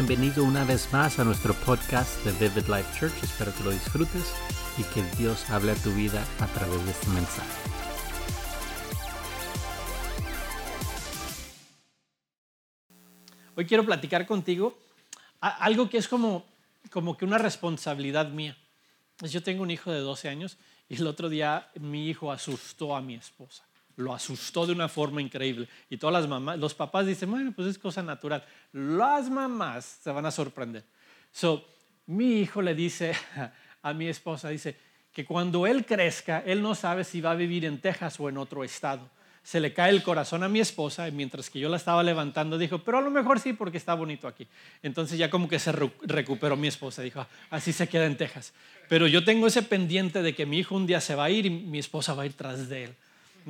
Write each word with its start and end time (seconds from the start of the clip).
Bienvenido 0.00 0.44
una 0.44 0.64
vez 0.64 0.90
más 0.94 1.18
a 1.18 1.24
nuestro 1.24 1.52
podcast 1.52 2.24
de 2.24 2.32
Vivid 2.48 2.68
Life 2.68 2.98
Church. 2.98 3.22
Espero 3.22 3.52
que 3.54 3.64
lo 3.64 3.70
disfrutes 3.70 4.34
y 4.78 4.82
que 4.94 5.02
Dios 5.18 5.50
hable 5.50 5.72
a 5.72 5.74
tu 5.74 5.92
vida 5.92 6.24
a 6.38 6.46
través 6.46 6.82
de 6.86 6.90
este 6.90 7.06
mensaje. 7.08 7.60
Hoy 13.54 13.66
quiero 13.66 13.84
platicar 13.84 14.26
contigo 14.26 14.78
algo 15.38 15.90
que 15.90 15.98
es 15.98 16.08
como, 16.08 16.46
como 16.90 17.18
que 17.18 17.26
una 17.26 17.36
responsabilidad 17.36 18.30
mía. 18.30 18.56
Yo 19.20 19.42
tengo 19.42 19.62
un 19.62 19.70
hijo 19.70 19.92
de 19.92 20.00
12 20.00 20.30
años 20.30 20.56
y 20.88 20.96
el 20.96 21.06
otro 21.06 21.28
día 21.28 21.68
mi 21.78 22.08
hijo 22.08 22.32
asustó 22.32 22.96
a 22.96 23.02
mi 23.02 23.16
esposa 23.16 23.64
lo 24.00 24.14
asustó 24.14 24.66
de 24.66 24.72
una 24.72 24.88
forma 24.88 25.20
increíble. 25.20 25.68
Y 25.88 25.96
todas 25.96 26.14
las 26.20 26.28
mamás, 26.28 26.58
los 26.58 26.74
papás 26.74 27.06
dicen, 27.06 27.30
bueno, 27.30 27.52
pues 27.54 27.68
es 27.68 27.78
cosa 27.78 28.02
natural. 28.02 28.44
Las 28.72 29.30
mamás 29.30 30.00
se 30.02 30.10
van 30.10 30.26
a 30.26 30.30
sorprender. 30.30 30.84
So, 31.30 31.64
mi 32.06 32.40
hijo 32.40 32.62
le 32.62 32.74
dice 32.74 33.14
a 33.82 33.92
mi 33.92 34.08
esposa, 34.08 34.48
dice, 34.48 34.76
que 35.12 35.24
cuando 35.24 35.66
él 35.66 35.84
crezca, 35.84 36.42
él 36.46 36.62
no 36.62 36.74
sabe 36.74 37.04
si 37.04 37.20
va 37.20 37.32
a 37.32 37.36
vivir 37.36 37.64
en 37.64 37.80
Texas 37.80 38.18
o 38.18 38.28
en 38.28 38.38
otro 38.38 38.64
estado. 38.64 39.08
Se 39.42 39.58
le 39.58 39.72
cae 39.72 39.90
el 39.90 40.02
corazón 40.02 40.42
a 40.42 40.48
mi 40.48 40.60
esposa 40.60 41.08
y 41.08 41.12
mientras 41.12 41.48
que 41.48 41.58
yo 41.58 41.68
la 41.68 41.78
estaba 41.78 42.02
levantando 42.02 42.58
dijo, 42.58 42.78
pero 42.78 42.98
a 42.98 43.00
lo 43.00 43.10
mejor 43.10 43.40
sí 43.40 43.54
porque 43.54 43.78
está 43.78 43.94
bonito 43.94 44.28
aquí. 44.28 44.46
Entonces 44.82 45.18
ya 45.18 45.30
como 45.30 45.48
que 45.48 45.58
se 45.58 45.72
recuperó 45.72 46.56
mi 46.56 46.68
esposa, 46.68 47.02
dijo, 47.02 47.26
así 47.48 47.72
se 47.72 47.88
queda 47.88 48.04
en 48.04 48.18
Texas. 48.18 48.52
Pero 48.88 49.06
yo 49.06 49.24
tengo 49.24 49.46
ese 49.46 49.62
pendiente 49.62 50.22
de 50.22 50.34
que 50.34 50.44
mi 50.44 50.58
hijo 50.58 50.76
un 50.76 50.86
día 50.86 51.00
se 51.00 51.14
va 51.14 51.24
a 51.24 51.30
ir 51.30 51.46
y 51.46 51.50
mi 51.50 51.78
esposa 51.78 52.12
va 52.12 52.24
a 52.24 52.26
ir 52.26 52.34
tras 52.34 52.68
de 52.68 52.84
él 52.84 52.96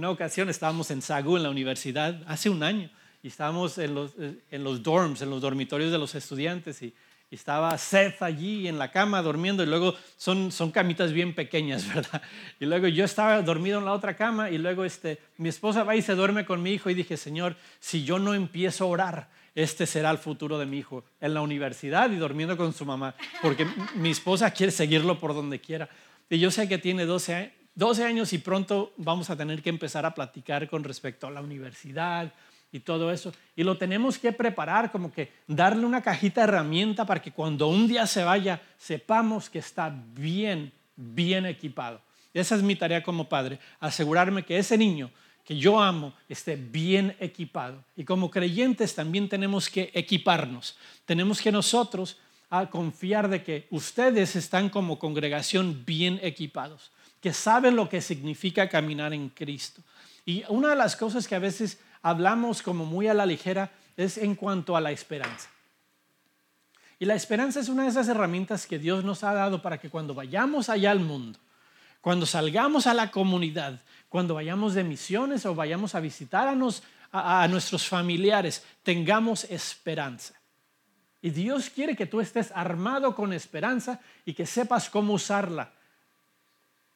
una 0.00 0.08
ocasión 0.08 0.48
estábamos 0.48 0.90
en 0.90 1.02
Sagu, 1.02 1.36
en 1.36 1.42
la 1.42 1.50
universidad, 1.50 2.22
hace 2.26 2.48
un 2.48 2.62
año, 2.62 2.88
y 3.22 3.28
estábamos 3.28 3.76
en 3.76 3.94
los, 3.94 4.12
eh, 4.18 4.34
en 4.50 4.64
los 4.64 4.82
dorms, 4.82 5.20
en 5.20 5.28
los 5.28 5.42
dormitorios 5.42 5.92
de 5.92 5.98
los 5.98 6.14
estudiantes, 6.14 6.80
y, 6.82 6.94
estaba 7.30 7.78
Seth 7.78 8.22
allí 8.22 8.66
en 8.66 8.76
la 8.76 8.90
cama 8.90 9.22
durmiendo, 9.22 9.62
y 9.62 9.66
luego 9.66 9.94
son, 10.16 10.50
son 10.50 10.72
camitas 10.72 11.12
bien 11.12 11.32
pequeñas, 11.32 11.86
¿verdad? 11.94 12.22
Y 12.58 12.64
luego 12.64 12.88
yo 12.88 13.04
estaba 13.04 13.40
dormido 13.42 13.78
en 13.78 13.84
la 13.84 13.92
otra 13.92 14.16
cama, 14.16 14.50
y 14.50 14.56
luego 14.56 14.86
este, 14.86 15.18
mi 15.36 15.50
esposa 15.50 15.84
va 15.84 15.94
y 15.94 16.02
se 16.02 16.14
duerme 16.14 16.46
con 16.46 16.62
mi 16.62 16.72
hijo, 16.72 16.88
y 16.88 16.94
dije, 16.94 17.18
Señor, 17.18 17.54
si 17.78 18.02
yo 18.02 18.18
no 18.18 18.32
empiezo 18.32 18.84
a 18.84 18.88
orar, 18.88 19.28
este 19.54 19.86
será 19.86 20.10
el 20.10 20.18
futuro 20.18 20.58
de 20.58 20.64
mi 20.64 20.78
hijo, 20.78 21.04
en 21.20 21.34
la 21.34 21.42
universidad 21.42 22.10
y 22.10 22.16
durmiendo 22.16 22.56
con 22.56 22.72
su 22.72 22.86
mamá, 22.86 23.14
porque 23.42 23.66
mi 23.96 24.10
esposa 24.10 24.50
quiere 24.50 24.72
seguirlo 24.72 25.20
por 25.20 25.34
donde 25.34 25.60
quiera. 25.60 25.90
Y 26.30 26.38
yo 26.38 26.50
sé 26.50 26.68
que 26.68 26.78
tiene 26.78 27.04
12 27.04 27.34
años 27.34 27.59
12 27.80 28.04
años 28.04 28.34
y 28.34 28.38
pronto 28.38 28.92
vamos 28.98 29.30
a 29.30 29.36
tener 29.36 29.62
que 29.62 29.70
empezar 29.70 30.04
a 30.04 30.14
platicar 30.14 30.68
con 30.68 30.84
respecto 30.84 31.26
a 31.26 31.30
la 31.30 31.40
universidad 31.40 32.30
y 32.70 32.80
todo 32.80 33.10
eso. 33.10 33.32
Y 33.56 33.64
lo 33.64 33.78
tenemos 33.78 34.18
que 34.18 34.32
preparar, 34.32 34.92
como 34.92 35.10
que 35.10 35.32
darle 35.46 35.86
una 35.86 36.02
cajita 36.02 36.42
de 36.42 36.48
herramienta 36.48 37.06
para 37.06 37.22
que 37.22 37.32
cuando 37.32 37.68
un 37.68 37.88
día 37.88 38.06
se 38.06 38.22
vaya, 38.22 38.60
sepamos 38.76 39.48
que 39.48 39.60
está 39.60 39.90
bien, 40.12 40.70
bien 40.94 41.46
equipado. 41.46 42.02
Esa 42.34 42.54
es 42.54 42.62
mi 42.62 42.76
tarea 42.76 43.02
como 43.02 43.30
padre, 43.30 43.58
asegurarme 43.80 44.44
que 44.44 44.58
ese 44.58 44.76
niño 44.76 45.10
que 45.42 45.56
yo 45.56 45.80
amo 45.80 46.12
esté 46.28 46.56
bien 46.56 47.16
equipado. 47.18 47.82
Y 47.96 48.04
como 48.04 48.30
creyentes 48.30 48.94
también 48.94 49.26
tenemos 49.26 49.70
que 49.70 49.90
equiparnos. 49.94 50.76
Tenemos 51.06 51.40
que 51.40 51.50
nosotros 51.50 52.18
a 52.50 52.68
confiar 52.68 53.30
de 53.30 53.42
que 53.42 53.68
ustedes 53.70 54.36
están 54.36 54.68
como 54.68 54.98
congregación 54.98 55.82
bien 55.86 56.20
equipados 56.22 56.90
que 57.20 57.32
saben 57.32 57.76
lo 57.76 57.88
que 57.88 58.00
significa 58.00 58.68
caminar 58.68 59.12
en 59.12 59.28
Cristo. 59.28 59.82
Y 60.24 60.44
una 60.48 60.70
de 60.70 60.76
las 60.76 60.96
cosas 60.96 61.28
que 61.28 61.34
a 61.34 61.40
veces 61.40 61.78
hablamos 62.02 62.62
como 62.62 62.84
muy 62.84 63.08
a 63.08 63.14
la 63.14 63.26
ligera 63.26 63.70
es 63.96 64.16
en 64.16 64.34
cuanto 64.34 64.76
a 64.76 64.80
la 64.80 64.90
esperanza. 64.90 65.48
Y 66.98 67.06
la 67.06 67.14
esperanza 67.14 67.60
es 67.60 67.68
una 67.68 67.84
de 67.84 67.90
esas 67.90 68.08
herramientas 68.08 68.66
que 68.66 68.78
Dios 68.78 69.04
nos 69.04 69.24
ha 69.24 69.32
dado 69.32 69.62
para 69.62 69.78
que 69.78 69.90
cuando 69.90 70.14
vayamos 70.14 70.68
allá 70.68 70.90
al 70.90 71.00
mundo, 71.00 71.38
cuando 72.00 72.26
salgamos 72.26 72.86
a 72.86 72.94
la 72.94 73.10
comunidad, 73.10 73.80
cuando 74.08 74.34
vayamos 74.34 74.74
de 74.74 74.84
misiones 74.84 75.46
o 75.46 75.54
vayamos 75.54 75.94
a 75.94 76.00
visitar 76.00 76.48
a, 76.48 77.42
a 77.42 77.48
nuestros 77.48 77.86
familiares, 77.86 78.64
tengamos 78.82 79.44
esperanza. 79.44 80.34
Y 81.22 81.30
Dios 81.30 81.68
quiere 81.70 81.96
que 81.96 82.06
tú 82.06 82.20
estés 82.20 82.50
armado 82.54 83.14
con 83.14 83.32
esperanza 83.32 84.00
y 84.24 84.32
que 84.32 84.46
sepas 84.46 84.88
cómo 84.88 85.14
usarla 85.14 85.72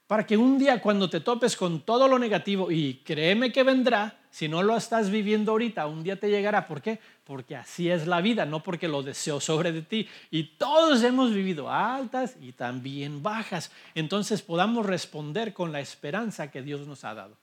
para 0.07 0.27
que 0.27 0.37
un 0.37 0.59
día 0.59 0.81
cuando 0.81 1.09
te 1.09 1.21
topes 1.21 1.57
con 1.57 1.81
todo 1.81 2.09
lo 2.09 2.19
negativo, 2.19 2.71
y 2.71 3.03
créeme 3.05 3.51
que 3.53 3.63
vendrá, 3.63 4.19
si 4.31 4.49
no 4.49 4.63
lo 4.63 4.77
estás 4.77 5.11
viviendo 5.11 5.53
ahorita, 5.53 5.87
un 5.87 6.03
día 6.03 6.19
te 6.19 6.29
llegará. 6.29 6.67
¿Por 6.67 6.83
qué? 6.83 6.99
Porque 7.23 7.55
así 7.55 7.89
es 7.89 8.07
la 8.09 8.21
vida, 8.21 8.45
no 8.45 8.63
porque 8.63 8.89
lo 8.89 9.03
deseo 9.03 9.41
sobre 9.41 9.71
de 9.71 9.83
ti. 9.83 10.09
Y 10.31 10.43
todos 10.59 11.05
hemos 11.05 11.33
vivido 11.33 11.71
altas 11.71 12.37
y 12.41 12.51
también 12.51 13.23
bajas. 13.23 13.71
Entonces 13.95 14.43
podamos 14.43 14.87
responder 14.87 15.55
con 15.55 15.71
la 15.71 15.81
esperanza 15.81 16.51
que 16.51 16.63
Dios 16.63 16.87
nos 16.87 17.05
ha 17.05 17.15
dado. 17.15 17.37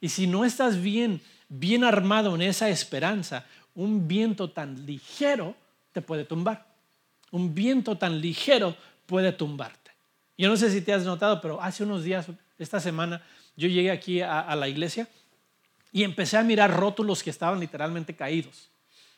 Y 0.00 0.08
si 0.08 0.26
no 0.26 0.44
estás 0.44 0.82
bien, 0.82 1.20
bien 1.48 1.84
armado 1.84 2.34
en 2.34 2.42
esa 2.42 2.68
esperanza, 2.68 3.46
un 3.76 4.08
viento 4.08 4.50
tan 4.50 4.84
ligero 4.84 5.54
te 5.92 6.02
puede 6.02 6.24
tumbar. 6.24 6.66
Un 7.30 7.54
viento 7.54 7.96
tan 7.96 8.20
ligero 8.20 8.76
puede 9.06 9.32
tumbarte. 9.32 9.83
Yo 10.36 10.48
no 10.48 10.56
sé 10.56 10.70
si 10.70 10.80
te 10.80 10.92
has 10.92 11.04
notado, 11.04 11.40
pero 11.40 11.62
hace 11.62 11.84
unos 11.84 12.02
días, 12.02 12.26
esta 12.58 12.80
semana, 12.80 13.22
yo 13.56 13.68
llegué 13.68 13.90
aquí 13.90 14.20
a, 14.20 14.54
la 14.56 14.68
iglesia 14.68 15.08
y 15.92 16.02
empecé 16.02 16.36
a 16.36 16.42
mirar 16.42 16.76
rótulos 16.76 17.22
que 17.22 17.30
estaban 17.30 17.60
literalmente 17.60 18.16
caídos. 18.16 18.68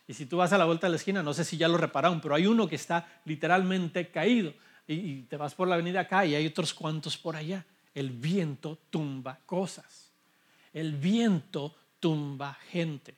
Y 0.07 0.15
si 0.15 0.27
tú 0.27 0.37
vas 0.37 0.53
a 0.53 0.59
la 0.59 0.67
vuelta 0.67 0.87
de 0.87 0.91
la 0.91 0.97
esquina, 0.97 1.23
no 1.23 1.33
sé 1.33 1.45
si 1.45 1.57
ya 1.57 1.69
lo 1.69 1.79
repararon, 1.79 2.21
pero 2.21 2.35
hay 2.35 2.47
uno 2.47 2.69
que 2.69 2.77
está 2.77 3.21
literalmente 3.25 4.09
caído. 4.09 4.53
Y, 4.87 4.95
y, 4.95 5.23
te 5.23 5.37
vas 5.37 5.55
por 5.55 5.67
la 5.67 5.75
avenida 5.75 6.01
acá 6.01 6.25
y 6.25 6.35
hay 6.35 6.47
otros 6.47 6.75
cuantos 6.75 7.17
por 7.17 7.35
allá. 7.35 7.65
El 7.95 8.11
viento 8.11 8.79
tumba 8.91 9.39
cosas. 9.47 10.11
El 10.73 10.93
viento 10.93 11.75
tumba 11.99 12.57
gente. 12.71 13.17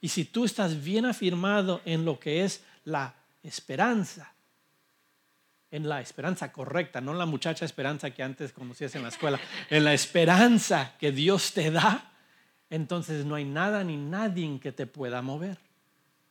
Y 0.00 0.08
si 0.08 0.26
tú 0.26 0.44
estás 0.44 0.84
bien 0.84 1.06
afirmado 1.06 1.80
en 1.86 2.04
lo 2.04 2.20
que 2.20 2.44
es 2.44 2.62
la 2.84 3.14
esperanza, 3.42 4.33
en 5.74 5.88
la 5.88 6.00
esperanza 6.00 6.52
correcta, 6.52 7.00
no 7.00 7.12
la 7.14 7.26
muchacha 7.26 7.64
esperanza 7.64 8.12
que 8.12 8.22
antes 8.22 8.52
conocías 8.52 8.94
en 8.94 9.02
la 9.02 9.08
escuela, 9.08 9.40
en 9.68 9.82
la 9.82 9.92
esperanza 9.92 10.92
que 11.00 11.10
Dios 11.10 11.52
te 11.52 11.72
da, 11.72 12.12
entonces 12.70 13.24
no 13.24 13.34
hay 13.34 13.44
nada 13.44 13.82
ni 13.82 13.96
nadie 13.96 14.60
que 14.60 14.70
te 14.70 14.86
pueda 14.86 15.20
mover. 15.20 15.58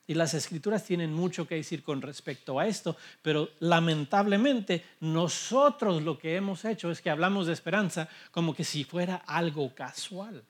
Y 0.08 0.14
las 0.14 0.34
escrituras 0.34 0.86
tienen 0.86 1.14
mucho 1.14 1.46
que 1.46 1.56
decir 1.56 1.84
con 1.84 2.02
respecto 2.02 2.58
a 2.58 2.68
esto, 2.68 2.96
pero 3.22 3.50
lamentablemente 3.60 4.86
nosotros 5.02 6.02
lo 6.04 6.18
que 6.18 6.38
hemos 6.38 6.64
hecho 6.64 6.90
es 6.90 7.02
que 7.02 7.10
hablamos 7.10 7.48
de 7.48 7.54
esperanza 7.54 8.08
como 8.32 8.56
que 8.56 8.64
si 8.64 8.86
fuera 8.86 9.24
algo 9.28 9.76
casual. 9.76 10.42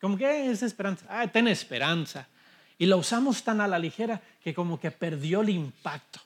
Como 0.00 0.16
que 0.16 0.50
es 0.50 0.62
esperanza, 0.62 1.04
ah, 1.10 1.26
ten 1.26 1.46
esperanza. 1.46 2.26
Y 2.78 2.86
lo 2.86 2.96
usamos 2.96 3.42
tan 3.42 3.60
a 3.60 3.68
la 3.68 3.78
ligera 3.78 4.18
que 4.42 4.54
como 4.54 4.80
que 4.80 4.90
perdió 4.90 5.42
el 5.42 5.50
impacto. 5.50 6.20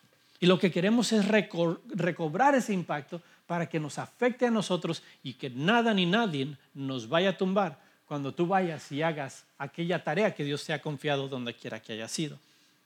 Y 0.44 0.47
lo 0.47 0.59
que 0.59 0.71
queremos 0.71 1.10
es 1.15 1.27
recobrar 1.27 2.55
ese 2.55 2.75
impacto 2.75 3.22
para 3.47 3.66
que 3.66 3.81
nos 3.81 3.99
afecte 3.99 4.44
a 4.44 4.50
nosotros 4.50 5.03
y 5.22 5.32
que 5.32 5.49
nada 5.49 5.94
ni 5.94 6.05
nadie 6.05 6.55
nos 6.75 7.09
vaya 7.09 7.31
a 7.31 7.37
tumbar 7.38 7.81
cuando 8.05 8.34
tú 8.34 8.47
vayas 8.47 8.93
y 8.93 9.00
hagas 9.00 9.47
aquella 9.56 10.04
tarea 10.04 10.34
que 10.34 10.44
Dios 10.44 10.62
te 10.62 10.75
ha 10.75 10.83
confiado 10.83 11.28
donde 11.28 11.54
quiera 11.54 11.80
que 11.80 11.95
haya 11.95 12.09
sido. 12.09 12.39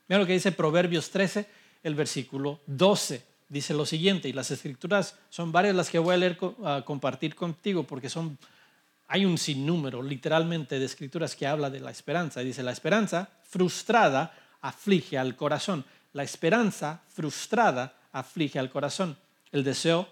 Mira 0.07 0.21
lo 0.21 0.27
que 0.29 0.35
dice 0.35 0.53
Proverbios 0.53 1.11
13, 1.11 1.49
el 1.83 1.97
versículo 1.97 2.61
12. 2.67 3.25
Dice 3.49 3.75
lo 3.75 3.87
siguiente, 3.87 4.29
y 4.29 4.33
las 4.33 4.53
escrituras 4.53 5.17
son 5.29 5.51
varias 5.51 5.75
las 5.75 5.91
que 5.91 5.99
voy 5.99 6.15
a 6.15 6.19
leer, 6.19 6.39
a 6.65 6.83
compartir 6.85 7.35
contigo, 7.35 7.83
porque 7.83 8.09
son, 8.09 8.39
hay 9.09 9.25
un 9.25 9.37
sinnúmero 9.37 10.01
literalmente 10.01 10.79
de 10.79 10.85
escrituras 10.85 11.35
que 11.35 11.49
habla 11.49 11.71
de 11.71 11.81
la 11.81 11.91
esperanza. 11.91 12.39
dice, 12.39 12.63
la 12.63 12.71
esperanza 12.71 13.31
frustrada 13.43 14.33
aflige 14.61 15.19
al 15.19 15.35
corazón 15.35 15.85
la 16.13 16.23
esperanza 16.23 17.03
frustrada 17.09 17.95
aflige 18.13 18.59
al 18.59 18.71
corazón. 18.71 19.17
El 19.53 19.65
deseo, 19.65 20.09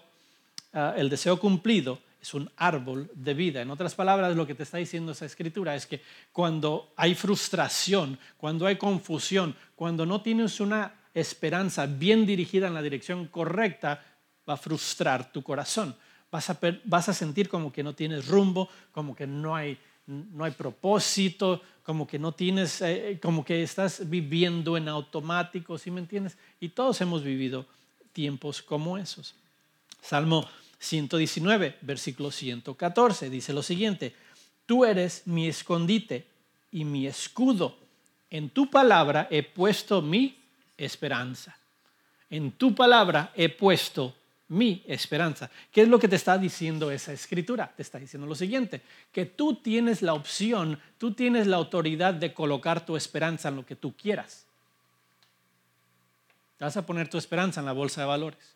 ah, 0.73 0.93
el 0.97 1.09
deseo 1.09 1.39
cumplido 1.39 1.99
es 2.21 2.33
un 2.33 2.49
árbol 2.57 3.09
de 3.13 3.33
vida. 3.33 3.61
En 3.61 3.71
otras 3.71 3.95
palabras, 3.95 4.35
lo 4.35 4.45
que 4.45 4.55
te 4.55 4.63
está 4.63 4.77
diciendo 4.77 5.11
esa 5.11 5.25
escritura 5.25 5.75
es 5.75 5.85
que 5.85 6.01
cuando 6.31 6.93
hay 6.95 7.15
frustración, 7.15 8.19
cuando 8.37 8.65
hay 8.65 8.77
confusión, 8.77 9.55
cuando 9.75 10.05
no 10.05 10.21
tienes 10.21 10.59
una 10.59 10.93
esperanza 11.13 11.85
bien 11.85 12.25
dirigida 12.25 12.67
en 12.67 12.73
la 12.73 12.81
dirección 12.81 13.27
correcta, 13.27 14.03
va 14.47 14.53
a 14.53 14.57
frustrar 14.57 15.31
tu 15.31 15.43
corazón. 15.43 15.95
Vas 16.29 16.49
a, 16.49 16.59
vas 16.83 17.09
a 17.09 17.13
sentir 17.13 17.47
como 17.49 17.71
que 17.71 17.83
no 17.83 17.95
tienes 17.95 18.27
rumbo, 18.27 18.69
como 18.91 19.15
que 19.15 19.25
no 19.25 19.55
hay 19.55 19.77
no 20.07 20.43
hay 20.45 20.51
propósito, 20.51 21.61
como 21.83 22.07
que 22.07 22.17
no 22.17 22.31
tienes, 22.31 22.81
eh, 22.81 23.19
como 23.21 23.45
que 23.45 23.61
estás 23.61 24.09
viviendo 24.09 24.77
en 24.77 24.87
automático, 24.87 25.77
¿sí 25.77 25.91
me 25.91 25.99
entiendes? 25.99 26.37
Y 26.59 26.69
todos 26.69 26.99
hemos 27.01 27.23
vivido 27.23 27.65
tiempos 28.13 28.61
como 28.61 28.97
esos. 28.97 29.35
Salmo 30.01 30.47
119, 30.79 31.77
versículo 31.81 32.31
114, 32.31 33.29
dice 33.29 33.53
lo 33.53 33.61
siguiente, 33.63 34.15
tú 34.65 34.85
eres 34.85 35.23
mi 35.25 35.47
escondite 35.47 36.25
y 36.71 36.85
mi 36.85 37.07
escudo, 37.07 37.77
en 38.29 38.49
tu 38.49 38.69
palabra 38.69 39.27
he 39.31 39.43
puesto 39.43 40.01
mi 40.01 40.37
esperanza. 40.77 41.57
En 42.29 42.51
tu 42.51 42.75
palabra 42.75 43.31
he 43.35 43.49
puesto 43.49 44.13
mi 44.49 44.83
esperanza. 44.87 45.49
¿Qué 45.71 45.81
es 45.81 45.87
lo 45.87 45.99
que 45.99 46.07
te 46.07 46.15
está 46.15 46.37
diciendo 46.37 46.89
esa 46.91 47.13
escritura? 47.13 47.71
Te 47.75 47.81
está 47.81 47.99
diciendo 47.99 48.27
lo 48.27 48.35
siguiente, 48.35 48.81
que 49.11 49.25
tú 49.25 49.55
tienes 49.55 50.01
la 50.01 50.13
opción, 50.13 50.79
tú 50.97 51.13
tienes 51.13 51.47
la 51.47 51.57
autoridad 51.57 52.13
de 52.13 52.33
colocar 52.33 52.85
tu 52.85 52.95
esperanza 52.95 53.49
en 53.49 53.57
lo 53.57 53.65
que 53.65 53.75
tú 53.75 53.93
quieras. 53.95 54.45
Vas 56.59 56.77
a 56.77 56.85
poner 56.85 57.09
tu 57.09 57.17
esperanza 57.17 57.59
en 57.59 57.65
la 57.65 57.73
bolsa 57.73 58.01
de 58.01 58.07
valores. 58.07 58.55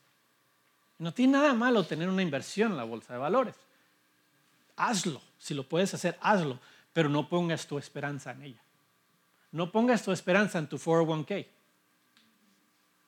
No 0.97 1.13
tiene 1.13 1.33
nada 1.33 1.53
malo 1.53 1.83
tener 1.83 2.07
una 2.09 2.21
inversión 2.21 2.71
en 2.71 2.77
la 2.77 2.83
bolsa 2.83 3.13
de 3.13 3.19
valores. 3.19 3.55
Hazlo, 4.77 5.21
si 5.37 5.53
lo 5.53 5.63
puedes 5.63 5.93
hacer, 5.93 6.17
hazlo, 6.21 6.59
pero 6.93 7.09
no 7.09 7.27
pongas 7.27 7.67
tu 7.67 7.77
esperanza 7.77 8.31
en 8.31 8.43
ella. 8.43 8.61
No 9.51 9.71
pongas 9.71 10.03
tu 10.03 10.11
esperanza 10.11 10.57
en 10.59 10.67
tu 10.67 10.77
401k. 10.77 11.45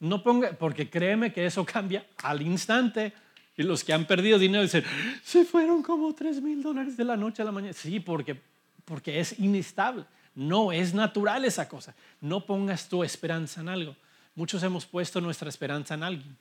No 0.04 0.22
ponga, 0.22 0.52
porque 0.52 0.90
créeme 0.90 1.32
que 1.32 1.46
eso 1.46 1.66
cambia 1.74 2.06
al 2.24 2.42
instante. 2.42 3.14
Y 3.56 3.64
los 3.64 3.86
que 3.86 3.94
han 3.94 4.06
perdido 4.06 4.38
dinero 4.38 4.62
dicen, 4.62 4.84
se 5.24 5.46
fueron 5.46 5.82
como 5.82 6.14
3 6.14 6.42
mil 6.42 6.62
dólares 6.62 6.98
de 6.98 7.06
la 7.06 7.16
noche 7.16 7.42
a 7.42 7.46
la 7.46 7.54
mañana. 7.54 7.74
Sí, 7.74 8.02
porque, 8.02 8.36
porque 8.84 9.22
es 9.22 9.40
inestable. 9.40 10.04
No 10.36 10.74
es 10.74 10.94
natural 10.94 11.46
esa 11.46 11.70
cosa. 11.70 11.96
No 12.20 12.46
pongas 12.46 12.90
tu 12.90 13.02
esperanza 13.04 13.62
en 13.62 13.70
algo. 13.70 13.96
Muchos 14.36 14.62
hemos 14.64 14.86
puesto 14.86 15.22
nuestra 15.22 15.48
esperanza 15.48 15.94
en 15.94 16.04
alguien. 16.04 16.38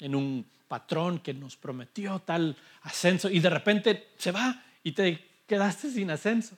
En 0.00 0.16
un 0.16 0.44
patrón 0.66 1.20
que 1.20 1.32
nos 1.32 1.56
prometió 1.56 2.18
tal 2.18 2.56
ascenso 2.82 3.30
y 3.30 3.38
de 3.38 3.50
repente 3.50 4.08
se 4.18 4.32
va 4.32 4.64
y 4.82 4.90
te 4.90 5.24
quedaste 5.46 5.88
sin 5.90 6.10
ascenso. 6.10 6.56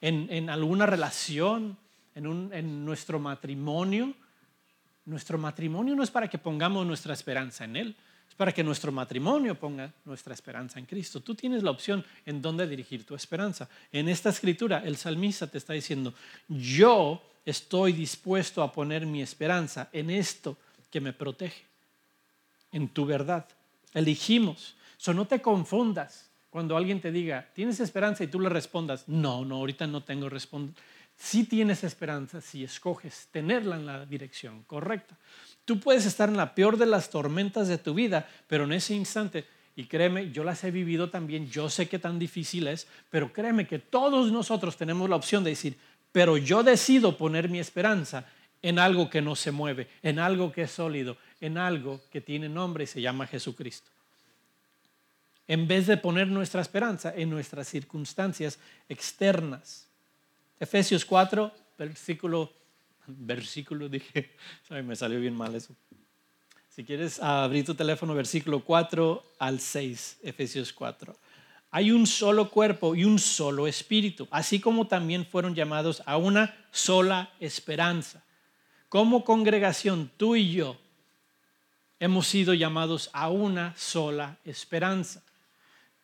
En, 0.00 0.26
en 0.30 0.48
alguna 0.48 0.86
relación, 0.86 1.76
en, 2.14 2.26
un, 2.26 2.50
en 2.54 2.84
nuestro 2.86 3.18
matrimonio, 3.18 4.14
nuestro 5.06 5.38
matrimonio 5.38 5.94
no 5.94 6.02
es 6.02 6.10
para 6.10 6.28
que 6.28 6.38
pongamos 6.38 6.86
nuestra 6.86 7.14
esperanza 7.14 7.64
en 7.64 7.76
Él, 7.76 7.96
es 8.28 8.34
para 8.34 8.52
que 8.52 8.64
nuestro 8.64 8.90
matrimonio 8.90 9.54
ponga 9.54 9.92
nuestra 10.04 10.34
esperanza 10.34 10.78
en 10.78 10.86
Cristo. 10.86 11.20
Tú 11.20 11.34
tienes 11.34 11.62
la 11.62 11.70
opción 11.70 12.04
en 12.26 12.40
dónde 12.40 12.66
dirigir 12.66 13.04
tu 13.04 13.14
esperanza. 13.14 13.68
En 13.92 14.08
esta 14.08 14.30
escritura, 14.30 14.82
el 14.84 14.96
salmista 14.96 15.46
te 15.46 15.58
está 15.58 15.72
diciendo, 15.72 16.14
yo 16.48 17.22
estoy 17.44 17.92
dispuesto 17.92 18.62
a 18.62 18.72
poner 18.72 19.06
mi 19.06 19.22
esperanza 19.22 19.88
en 19.92 20.10
esto 20.10 20.56
que 20.90 21.00
me 21.00 21.12
protege, 21.12 21.62
en 22.72 22.88
tu 22.88 23.04
verdad. 23.04 23.46
Elegimos. 23.92 24.74
So, 24.96 25.12
no 25.12 25.26
te 25.26 25.42
confundas 25.42 26.30
cuando 26.50 26.76
alguien 26.76 27.00
te 27.00 27.12
diga, 27.12 27.48
¿tienes 27.52 27.80
esperanza? 27.80 28.24
Y 28.24 28.28
tú 28.28 28.40
le 28.40 28.48
respondas, 28.48 29.08
no, 29.08 29.44
no, 29.44 29.56
ahorita 29.56 29.86
no 29.86 30.02
tengo 30.02 30.28
si 31.16 31.44
tienes 31.44 31.84
esperanza 31.84 32.40
si 32.40 32.64
escoges 32.64 33.28
tenerla 33.30 33.76
en 33.76 33.86
la 33.86 34.04
dirección 34.06 34.62
correcta. 34.64 35.16
Tú 35.64 35.80
puedes 35.80 36.04
estar 36.06 36.28
en 36.28 36.36
la 36.36 36.54
peor 36.54 36.76
de 36.76 36.86
las 36.86 37.10
tormentas 37.10 37.68
de 37.68 37.78
tu 37.78 37.94
vida, 37.94 38.28
pero 38.46 38.64
en 38.64 38.72
ese 38.72 38.94
instante, 38.94 39.46
y 39.76 39.86
créeme, 39.86 40.30
yo 40.30 40.44
las 40.44 40.62
he 40.64 40.70
vivido 40.70 41.10
también, 41.10 41.48
yo 41.48 41.70
sé 41.70 41.88
que 41.88 41.98
tan 41.98 42.18
difícil 42.18 42.68
es, 42.68 42.86
pero 43.10 43.32
créeme 43.32 43.66
que 43.66 43.78
todos 43.78 44.30
nosotros 44.30 44.76
tenemos 44.76 45.08
la 45.08 45.16
opción 45.16 45.42
de 45.42 45.50
decir, 45.50 45.76
pero 46.12 46.36
yo 46.36 46.62
decido 46.62 47.16
poner 47.16 47.48
mi 47.48 47.58
esperanza 47.58 48.26
en 48.62 48.78
algo 48.78 49.10
que 49.10 49.20
no 49.20 49.36
se 49.36 49.50
mueve, 49.50 49.88
en 50.02 50.18
algo 50.18 50.52
que 50.52 50.62
es 50.62 50.70
sólido, 50.70 51.16
en 51.40 51.58
algo 51.58 52.00
que 52.10 52.20
tiene 52.20 52.48
nombre 52.48 52.84
y 52.84 52.86
se 52.86 53.00
llama 53.00 53.26
Jesucristo. 53.26 53.90
En 55.46 55.68
vez 55.68 55.86
de 55.86 55.96
poner 55.96 56.28
nuestra 56.28 56.62
esperanza 56.62 57.12
en 57.14 57.28
nuestras 57.28 57.68
circunstancias 57.68 58.58
externas. 58.88 59.86
Efesios 60.58 61.04
4, 61.04 61.52
versículo, 61.78 62.52
versículo 63.06 63.88
dije, 63.90 64.34
me 64.70 64.96
salió 64.96 65.20
bien 65.20 65.34
mal 65.34 65.54
eso. 65.54 65.74
Si 66.68 66.84
quieres 66.84 67.20
abrir 67.20 67.64
tu 67.64 67.74
teléfono, 67.74 68.14
versículo 68.14 68.64
4 68.64 69.34
al 69.38 69.60
6, 69.60 70.20
Efesios 70.22 70.72
4. 70.72 71.16
Hay 71.70 71.90
un 71.90 72.06
solo 72.06 72.50
cuerpo 72.50 72.94
y 72.94 73.04
un 73.04 73.18
solo 73.18 73.66
espíritu, 73.66 74.28
así 74.30 74.60
como 74.60 74.86
también 74.86 75.26
fueron 75.26 75.54
llamados 75.54 76.02
a 76.06 76.16
una 76.16 76.54
sola 76.70 77.32
esperanza. 77.40 78.24
Como 78.88 79.24
congregación, 79.24 80.10
tú 80.16 80.36
y 80.36 80.52
yo 80.52 80.76
hemos 81.98 82.28
sido 82.28 82.54
llamados 82.54 83.10
a 83.12 83.28
una 83.28 83.74
sola 83.76 84.38
esperanza 84.44 85.23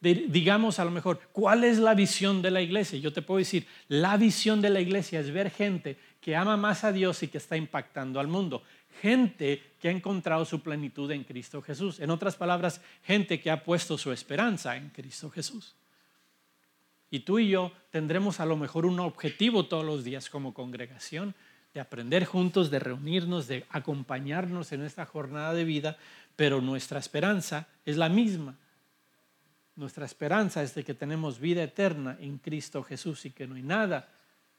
digamos 0.01 0.79
a 0.79 0.85
lo 0.85 0.91
mejor, 0.91 1.21
¿cuál 1.33 1.65
es 1.65 1.79
la 1.79 1.95
visión 1.95 2.41
de 2.41 2.51
la 2.51 2.63
iglesia? 2.63 2.99
Yo 2.99 3.13
te 3.13 3.23
puedo 3.23 3.39
decir, 3.39 3.67
la 3.89 4.17
visión 4.17 4.63
de 4.63 4.71
la 4.71 4.81
iglesia 4.81 5.21
es 5.21 5.31
ver 5.31 5.51
gente 5.51 5.99
que 6.21 6.37
ama 6.37 6.57
más 6.57 6.85
a 6.85 6.93
Dios 6.93 7.23
y 7.23 7.29
que 7.29 7.39
está 7.39 7.57
impactando 7.57 8.19
al 8.19 8.27
mundo. 8.27 8.63
Gente 9.03 9.63
que 9.79 9.89
ha 9.89 9.93
encontrado 9.93 10.45
su 10.45 10.63
plenitud 10.63 11.11
en 11.11 11.25
Cristo 11.25 11.61
Jesús. 11.61 12.01
En 12.01 12.11
otras 12.11 12.37
palabras, 12.37 12.81
gente 13.05 13.41
que 13.41 13.51
ha 13.51 13.63
puesto 13.63 13.99
su 13.99 14.11
esperanza 14.11 14.77
en 14.77 14.89
Cristo 14.89 15.31
Jesús. 15.31 15.75
Y 17.11 17.21
tú 17.21 17.39
y 17.39 17.49
yo 17.49 17.73
tendremos 17.91 18.41
a 18.41 18.47
lo 18.47 18.57
mejor 18.57 18.87
un 18.87 19.01
objetivo 19.01 19.67
todos 19.67 19.85
los 19.85 20.05
días 20.05 20.31
como 20.31 20.55
congregación 20.55 21.35
de 21.75 21.81
aprender 21.81 22.25
juntos, 22.25 22.71
de 22.71 22.79
reunirnos, 22.79 23.49
de 23.49 23.67
acompañarnos 23.71 24.73
en 24.73 24.83
esta 24.83 25.05
jornada 25.07 25.53
de 25.53 25.65
vida, 25.65 25.99
pero 26.37 26.61
nuestra 26.61 26.99
esperanza 26.99 27.69
es 27.85 27.97
la 27.97 28.09
misma 28.09 28.57
nuestra 29.77 30.05
esperanza 30.05 30.63
es 30.63 30.75
de 30.75 30.85
que 30.85 30.95
tenemos 30.95 31.39
vida 31.39 31.63
eterna 31.63 32.17
en 32.21 32.39
Cristo 32.39 32.83
Jesús 32.83 33.25
y 33.27 33.31
que 33.31 33.47
no 33.47 33.55
hay 33.55 33.63
nada 33.63 34.09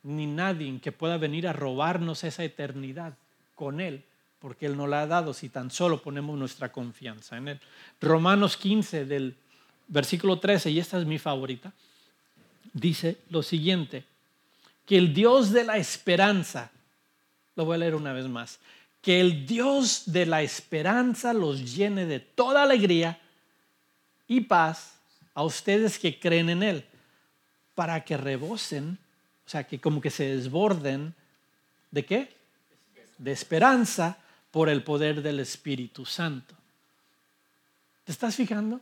ni 0.03 0.25
nadie 0.25 0.79
que 0.79 0.91
pueda 0.91 1.17
venir 1.17 1.47
a 1.47 1.53
robarnos 1.53 2.23
esa 2.23 2.43
eternidad 2.43 3.13
con 3.55 3.79
Él, 3.79 4.03
porque 4.39 4.65
Él 4.65 4.75
nos 4.75 4.89
la 4.89 5.03
ha 5.03 5.07
dado 5.07 5.33
si 5.33 5.49
tan 5.49 5.69
solo 5.69 6.01
ponemos 6.01 6.37
nuestra 6.37 6.71
confianza 6.71 7.37
en 7.37 7.49
Él. 7.49 7.59
Romanos 7.99 8.57
15 8.57 9.05
del 9.05 9.35
versículo 9.87 10.39
13, 10.39 10.71
y 10.71 10.79
esta 10.79 10.99
es 10.99 11.05
mi 11.05 11.19
favorita, 11.19 11.71
dice 12.73 13.17
lo 13.29 13.43
siguiente, 13.43 14.05
que 14.85 14.97
el 14.97 15.13
Dios 15.13 15.51
de 15.51 15.63
la 15.65 15.77
esperanza, 15.77 16.71
lo 17.55 17.65
voy 17.65 17.75
a 17.75 17.79
leer 17.79 17.95
una 17.95 18.13
vez 18.13 18.27
más, 18.27 18.59
que 19.01 19.19
el 19.19 19.45
Dios 19.45 20.03
de 20.07 20.25
la 20.25 20.41
esperanza 20.41 21.33
los 21.33 21.75
llene 21.75 22.05
de 22.05 22.19
toda 22.19 22.63
alegría 22.63 23.19
y 24.27 24.41
paz 24.41 25.00
a 25.41 25.45
ustedes 25.45 25.99
que 25.99 26.19
creen 26.19 26.49
en 26.49 26.63
Él, 26.63 26.85
para 27.75 28.03
que 28.03 28.17
rebosen, 28.17 28.97
o 29.45 29.49
sea, 29.49 29.65
que 29.65 29.79
como 29.79 30.01
que 30.01 30.09
se 30.09 30.35
desborden, 30.35 31.13
¿de 31.89 32.05
qué? 32.05 32.35
De 33.17 33.31
esperanza 33.31 34.17
por 34.51 34.69
el 34.69 34.83
poder 34.83 35.21
del 35.21 35.39
Espíritu 35.39 36.05
Santo. 36.05 36.55
¿Te 38.03 38.11
estás 38.11 38.35
fijando? 38.35 38.81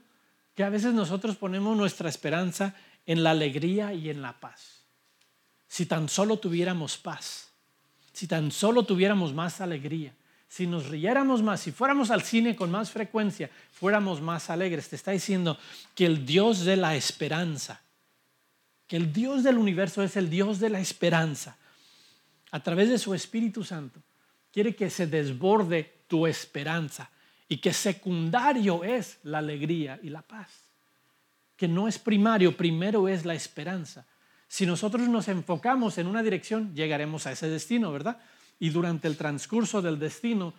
Que 0.55 0.63
a 0.63 0.69
veces 0.69 0.93
nosotros 0.93 1.35
ponemos 1.35 1.77
nuestra 1.77 2.09
esperanza 2.09 2.75
en 3.05 3.23
la 3.23 3.31
alegría 3.31 3.93
y 3.93 4.09
en 4.09 4.21
la 4.21 4.39
paz. 4.39 4.83
Si 5.67 5.85
tan 5.85 6.09
solo 6.09 6.37
tuviéramos 6.37 6.97
paz, 6.97 7.49
si 8.11 8.27
tan 8.27 8.51
solo 8.51 8.83
tuviéramos 8.83 9.33
más 9.33 9.61
alegría, 9.61 10.13
si 10.49 10.65
nos 10.65 10.89
riéramos 10.89 11.43
más, 11.43 11.61
si 11.61 11.71
fuéramos 11.71 12.09
al 12.09 12.23
cine 12.23 12.55
con 12.55 12.71
más 12.71 12.89
frecuencia, 12.89 13.51
fuéramos 13.71 14.19
más 14.19 14.49
alegres. 14.49 14.89
Te 14.89 14.95
está 14.95 15.11
diciendo 15.11 15.59
que 15.93 16.07
el 16.07 16.25
Dios 16.25 16.65
de 16.65 16.75
la 16.75 16.95
esperanza, 16.95 17.81
que 18.87 18.97
el 18.97 19.13
Dios 19.13 19.43
del 19.43 19.59
universo 19.59 20.01
es 20.01 20.17
el 20.17 20.27
Dios 20.27 20.59
de 20.59 20.71
la 20.71 20.79
esperanza. 20.79 21.55
A 22.49 22.63
través 22.63 22.89
de 22.89 22.97
su 22.97 23.13
Espíritu 23.13 23.63
Santo, 23.63 24.01
quiere 24.51 24.75
que 24.75 24.89
se 24.89 25.05
desborde 25.05 26.01
tu 26.07 26.25
esperanza 26.25 27.11
y 27.47 27.57
que 27.57 27.71
secundario 27.71 28.83
es 28.83 29.19
la 29.21 29.37
alegría 29.37 29.99
y 30.01 30.09
la 30.09 30.23
paz. 30.23 30.49
Que 31.55 31.67
no 31.67 31.87
es 31.87 31.99
primario, 31.99 32.57
primero 32.57 33.07
es 33.07 33.23
la 33.23 33.35
esperanza. 33.35 34.07
Si 34.47 34.65
nosotros 34.65 35.07
nos 35.09 35.27
enfocamos 35.27 35.99
en 35.99 36.07
una 36.07 36.23
dirección, 36.23 36.73
llegaremos 36.73 37.27
a 37.27 37.33
ese 37.33 37.47
destino, 37.47 37.91
¿verdad? 37.91 38.19
Y 38.59 38.69
durante 38.69 39.07
el 39.07 39.17
transcurso 39.17 39.81
del 39.81 39.99
destino 39.99 40.53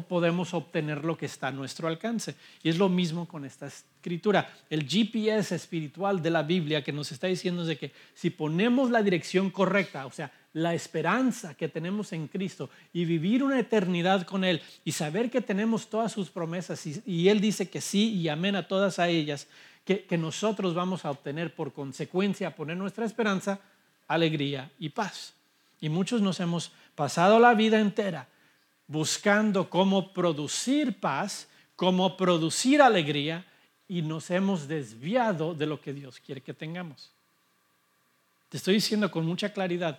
podemos 0.00 0.54
obtener 0.54 1.04
lo 1.04 1.16
que 1.16 1.26
está 1.26 1.48
a 1.48 1.52
nuestro 1.52 1.88
alcance. 1.88 2.34
Y 2.62 2.68
es 2.68 2.78
lo 2.78 2.88
mismo 2.88 3.26
con 3.28 3.44
esta 3.44 3.66
escritura. 3.66 4.52
El 4.68 4.88
GPS 4.88 5.54
espiritual 5.54 6.22
de 6.22 6.30
la 6.30 6.42
Biblia 6.42 6.82
que 6.82 6.92
nos 6.92 7.12
está 7.12 7.26
diciendo 7.26 7.62
es 7.62 7.68
de 7.68 7.78
que 7.78 7.92
si 8.14 8.30
ponemos 8.30 8.90
la 8.90 9.02
dirección 9.02 9.50
correcta, 9.50 10.06
o 10.06 10.10
sea, 10.10 10.32
la 10.52 10.74
esperanza 10.74 11.54
que 11.54 11.68
tenemos 11.68 12.12
en 12.12 12.28
Cristo 12.28 12.70
y 12.92 13.04
vivir 13.04 13.42
una 13.42 13.58
eternidad 13.58 14.24
con 14.24 14.44
Él 14.44 14.62
y 14.84 14.92
saber 14.92 15.30
que 15.30 15.40
tenemos 15.40 15.88
todas 15.88 16.12
sus 16.12 16.30
promesas 16.30 16.84
y, 16.86 17.28
Él 17.28 17.40
dice 17.40 17.68
que 17.68 17.80
sí 17.80 18.14
y 18.14 18.28
amén 18.28 18.56
a 18.56 18.68
todas 18.68 18.98
a 18.98 19.08
ellas, 19.08 19.48
que 19.84 20.16
nosotros 20.16 20.74
vamos 20.74 21.04
a 21.04 21.10
obtener 21.10 21.54
por 21.54 21.72
consecuencia, 21.72 22.54
poner 22.54 22.76
nuestra 22.76 23.04
esperanza, 23.04 23.60
alegría 24.06 24.70
y 24.78 24.88
paz. 24.90 25.34
Y 25.84 25.90
muchos 25.90 26.22
nos 26.22 26.40
hemos 26.40 26.72
pasado 26.94 27.38
la 27.38 27.52
vida 27.52 27.78
entera 27.78 28.26
buscando 28.86 29.68
cómo 29.68 30.14
producir 30.14 30.98
paz, 30.98 31.46
cómo 31.76 32.16
producir 32.16 32.80
alegría 32.80 33.44
y 33.86 34.00
nos 34.00 34.30
hemos 34.30 34.66
desviado 34.66 35.52
de 35.52 35.66
lo 35.66 35.82
que 35.82 35.92
Dios 35.92 36.20
quiere 36.24 36.40
que 36.40 36.54
tengamos. 36.54 37.10
Te 38.48 38.56
estoy 38.56 38.76
diciendo 38.76 39.10
con 39.10 39.26
mucha 39.26 39.52
claridad, 39.52 39.98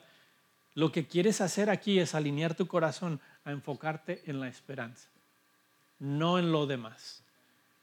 Lo 0.73 0.91
que 0.91 1.05
quieres 1.05 1.39
hacer 1.39 1.69
aquí 1.69 1.99
es 1.99 2.15
alinear 2.15 2.55
tu 2.55 2.65
corazón 2.65 3.19
a 3.43 3.51
enfocarte 3.51 4.23
en 4.25 4.39
la 4.39 4.47
esperanza, 4.47 5.07
no 5.99 6.39
en 6.39 6.51
lo 6.51 6.65
demás. 6.65 7.21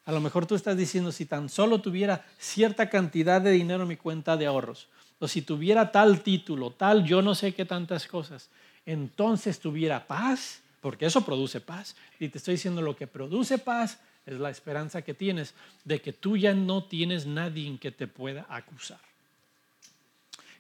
A 0.07 0.11
lo 0.11 0.21
mejor 0.21 0.47
tú 0.47 0.57
estás 0.57 0.77
diciendo, 0.77 1.13
si 1.13 1.25
tan 1.25 1.49
solo 1.49 1.81
tuviera 1.81 2.27
cierta 2.41 2.91
cantidad 2.91 3.41
de 3.41 3.53
dinero 3.53 3.85
en 3.85 3.91
mi 3.91 3.97
cuenta 3.97 4.37
de 4.37 4.47
ahorros, 4.47 4.89
o 5.23 5.29
si 5.29 5.43
tuviera 5.43 5.93
tal 5.93 6.21
título, 6.21 6.73
tal 6.73 7.05
yo 7.05 7.23
no 7.23 7.37
sé 7.37 7.55
qué 7.55 7.65
tantas 7.65 8.09
cosas, 8.09 8.51
entonces 8.85 9.61
tuviera 9.61 10.05
paz, 10.05 10.63
porque 10.81 11.07
eso 11.07 11.25
produce 11.25 11.61
paz. 11.61 11.95
Y 12.19 12.29
te 12.29 12.39
estoy 12.39 12.55
diciendo, 12.55 12.83
lo 12.83 12.97
que 12.97 13.07
produce 13.07 13.59
paz 13.59 14.01
es 14.27 14.41
la 14.41 14.51
esperanza 14.51 15.03
que 15.03 15.15
tienes 15.15 15.55
de 15.85 16.01
que 16.01 16.13
tú 16.13 16.37
ya 16.37 16.55
no 16.55 16.83
tienes 16.83 17.25
nadie 17.25 17.79
que 17.79 17.93
te 17.93 18.09
pueda 18.09 18.47
acusar 18.49 18.99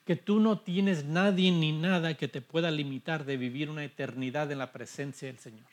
que 0.04 0.16
tú 0.16 0.40
no 0.40 0.58
tienes 0.58 1.04
nadie 1.04 1.52
ni 1.52 1.72
nada 1.72 2.14
que 2.14 2.28
te 2.28 2.40
pueda 2.40 2.70
limitar 2.70 3.24
de 3.24 3.36
vivir 3.36 3.70
una 3.70 3.84
eternidad 3.84 4.50
en 4.50 4.58
la 4.58 4.72
presencia 4.72 5.28
del 5.28 5.38
Señor. 5.38 5.66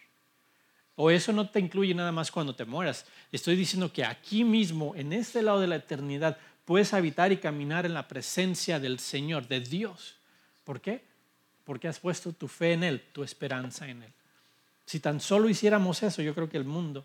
O 1.01 1.09
eso 1.09 1.31
no 1.31 1.49
te 1.49 1.59
incluye 1.59 1.93
nada 1.93 2.11
más 2.11 2.29
cuando 2.29 2.53
te 2.53 2.65
mueras. 2.65 3.05
Estoy 3.31 3.55
diciendo 3.55 3.91
que 3.91 4.03
aquí 4.03 4.43
mismo, 4.43 4.93
en 4.95 5.13
este 5.13 5.41
lado 5.41 5.61
de 5.61 5.67
la 5.67 5.77
eternidad, 5.77 6.37
puedes 6.69 6.93
habitar 6.93 7.31
y 7.31 7.37
caminar 7.37 7.87
en 7.87 7.95
la 7.95 8.07
presencia 8.07 8.79
del 8.79 8.99
Señor, 8.99 9.47
de 9.47 9.59
Dios. 9.59 10.17
¿Por 10.63 10.79
qué? 10.79 11.01
Porque 11.65 11.87
has 11.87 11.99
puesto 11.99 12.31
tu 12.31 12.47
fe 12.47 12.73
en 12.73 12.83
Él, 12.83 13.01
tu 13.11 13.23
esperanza 13.23 13.87
en 13.87 14.03
Él. 14.03 14.11
Si 14.85 14.99
tan 14.99 15.19
solo 15.19 15.49
hiciéramos 15.49 16.03
eso, 16.03 16.21
yo 16.21 16.35
creo 16.35 16.47
que 16.47 16.57
el 16.57 16.65
mundo 16.65 17.03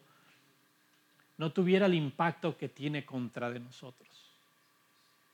no 1.38 1.50
tuviera 1.50 1.86
el 1.86 1.94
impacto 1.94 2.58
que 2.58 2.68
tiene 2.68 3.06
contra 3.06 3.50
de 3.50 3.58
nosotros. 3.58 4.10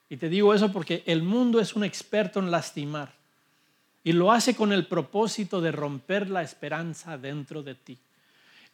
Y 0.08 0.16
te 0.16 0.28
digo 0.28 0.54
eso 0.54 0.70
porque 0.70 1.02
el 1.06 1.24
mundo 1.24 1.58
es 1.58 1.74
un 1.74 1.82
experto 1.82 2.38
en 2.38 2.52
lastimar 2.52 3.12
y 4.04 4.12
lo 4.12 4.30
hace 4.30 4.54
con 4.54 4.72
el 4.72 4.86
propósito 4.86 5.60
de 5.60 5.72
romper 5.72 6.30
la 6.30 6.42
esperanza 6.42 7.18
dentro 7.18 7.64
de 7.64 7.74
ti. 7.74 7.98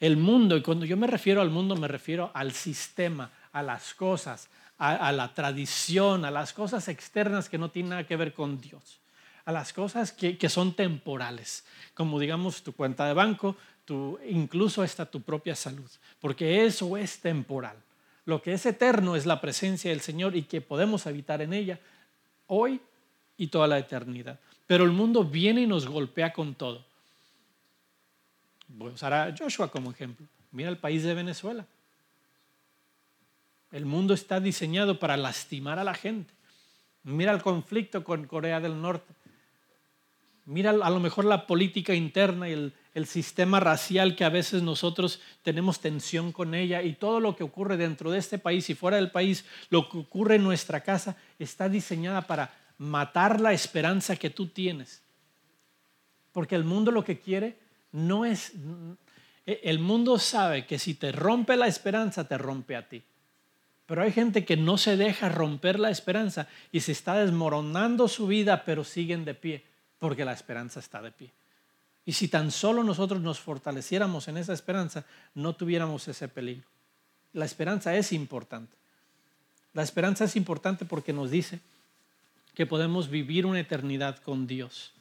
El 0.00 0.18
mundo, 0.18 0.54
y 0.54 0.60
cuando 0.60 0.84
yo 0.84 0.98
me 0.98 1.06
refiero 1.06 1.40
al 1.40 1.48
mundo 1.48 1.76
me 1.76 1.88
refiero 1.88 2.30
al 2.34 2.52
sistema, 2.52 3.30
a 3.52 3.62
las 3.62 3.94
cosas, 3.94 4.50
a, 4.78 5.10
la 5.12 5.32
tradición, 5.32 6.24
a 6.24 6.30
las 6.30 6.52
cosas 6.52 6.88
externas 6.88 7.48
que 7.48 7.58
no 7.58 7.70
tienen 7.70 7.90
nada 7.90 8.06
que 8.06 8.16
ver 8.16 8.34
con 8.34 8.60
Dios, 8.60 9.00
a 9.44 9.52
las 9.52 9.72
cosas 9.72 10.12
que, 10.12 10.36
que 10.36 10.48
son 10.48 10.74
temporales, 10.74 11.64
como 11.94 12.20
digamos 12.20 12.62
tu 12.62 12.72
cuenta 12.72 13.06
de 13.06 13.14
banco, 13.14 13.56
tu, 13.84 14.18
incluso 14.28 14.82
hasta 14.82 15.06
tu 15.06 15.22
propia 15.22 15.54
salud, 15.54 15.90
porque 16.20 16.66
eso 16.66 16.96
es 16.96 17.20
temporal. 17.20 17.76
Lo 18.26 18.42
que 18.42 18.52
es 18.52 18.66
eterno 18.66 19.16
es 19.16 19.24
la 19.24 19.40
presencia 19.40 19.90
del 19.90 20.00
Señor 20.00 20.36
y 20.36 20.42
que 20.42 20.60
podemos 20.60 21.06
habitar 21.06 21.40
en 21.40 21.52
ella 21.52 21.78
hoy 22.48 22.80
y 23.36 23.46
toda 23.46 23.68
la 23.68 23.78
eternidad. 23.78 24.38
Pero 24.66 24.84
el 24.84 24.90
mundo 24.90 25.24
viene 25.24 25.62
y 25.62 25.66
nos 25.66 25.86
golpea 25.86 26.32
con 26.32 26.54
todo. 26.54 26.84
Voy 28.68 28.90
a 28.90 28.94
usar 28.94 29.14
a 29.14 29.34
Joshua 29.36 29.70
como 29.70 29.92
ejemplo. 29.92 30.26
Mira 30.50 30.68
el 30.68 30.76
país 30.76 31.04
de 31.04 31.14
Venezuela. 31.14 31.64
El 33.76 33.84
mundo 33.84 34.14
está 34.14 34.40
diseñado 34.40 34.98
para 34.98 35.18
lastimar 35.18 35.78
a 35.78 35.84
la 35.84 35.92
gente. 35.92 36.32
Mira 37.02 37.30
el 37.30 37.42
conflicto 37.42 38.02
con 38.04 38.26
Corea 38.26 38.58
del 38.58 38.80
Norte. 38.80 39.12
Mira 40.46 40.70
a 40.70 40.88
lo 40.88 40.98
mejor 40.98 41.26
la 41.26 41.46
política 41.46 41.92
interna 41.92 42.48
y 42.48 42.52
el, 42.52 42.72
el 42.94 43.04
sistema 43.04 43.60
racial 43.60 44.16
que 44.16 44.24
a 44.24 44.30
veces 44.30 44.62
nosotros 44.62 45.20
tenemos 45.42 45.78
tensión 45.80 46.32
con 46.32 46.54
ella 46.54 46.80
y 46.80 46.94
todo 46.94 47.20
lo 47.20 47.36
que 47.36 47.44
ocurre 47.44 47.76
dentro 47.76 48.10
de 48.10 48.18
este 48.18 48.38
país 48.38 48.70
y 48.70 48.74
fuera 48.74 48.96
del 48.96 49.10
país, 49.10 49.44
lo 49.68 49.90
que 49.90 49.98
ocurre 49.98 50.36
en 50.36 50.44
nuestra 50.44 50.80
casa, 50.80 51.18
está 51.38 51.68
diseñada 51.68 52.22
para 52.22 52.54
matar 52.78 53.42
la 53.42 53.52
esperanza 53.52 54.16
que 54.16 54.30
tú 54.30 54.46
tienes. 54.46 55.02
Porque 56.32 56.54
el 56.54 56.64
mundo 56.64 56.92
lo 56.92 57.04
que 57.04 57.20
quiere 57.20 57.58
no 57.92 58.24
es... 58.24 58.54
El 59.44 59.80
mundo 59.80 60.18
sabe 60.18 60.64
que 60.64 60.78
si 60.78 60.94
te 60.94 61.12
rompe 61.12 61.58
la 61.58 61.66
esperanza, 61.66 62.26
te 62.26 62.38
rompe 62.38 62.74
a 62.74 62.88
ti. 62.88 63.02
Pero 63.86 64.02
hay 64.02 64.12
gente 64.12 64.44
que 64.44 64.56
no 64.56 64.78
se 64.78 64.96
deja 64.96 65.28
romper 65.28 65.78
la 65.78 65.90
esperanza 65.90 66.48
y 66.72 66.80
se 66.80 66.92
está 66.92 67.14
desmoronando 67.14 68.08
su 68.08 68.26
vida, 68.26 68.64
pero 68.64 68.82
siguen 68.82 69.24
de 69.24 69.34
pie, 69.34 69.64
porque 69.98 70.24
la 70.24 70.32
esperanza 70.32 70.80
está 70.80 71.00
de 71.00 71.12
pie. 71.12 71.30
Y 72.04 72.12
si 72.12 72.28
tan 72.28 72.50
solo 72.50 72.84
nosotros 72.84 73.20
nos 73.20 73.38
fortaleciéramos 73.40 74.28
en 74.28 74.36
esa 74.36 74.52
esperanza, 74.52 75.04
no 75.34 75.54
tuviéramos 75.54 76.06
ese 76.08 76.28
peligro. 76.28 76.66
La 77.32 77.44
esperanza 77.44 77.94
es 77.96 78.12
importante. 78.12 78.76
La 79.72 79.82
esperanza 79.82 80.24
es 80.24 80.36
importante 80.36 80.84
porque 80.84 81.12
nos 81.12 81.30
dice 81.30 81.60
que 82.54 82.66
podemos 82.66 83.10
vivir 83.10 83.44
una 83.44 83.60
eternidad 83.60 84.18
con 84.18 84.46
Dios, 84.46 84.92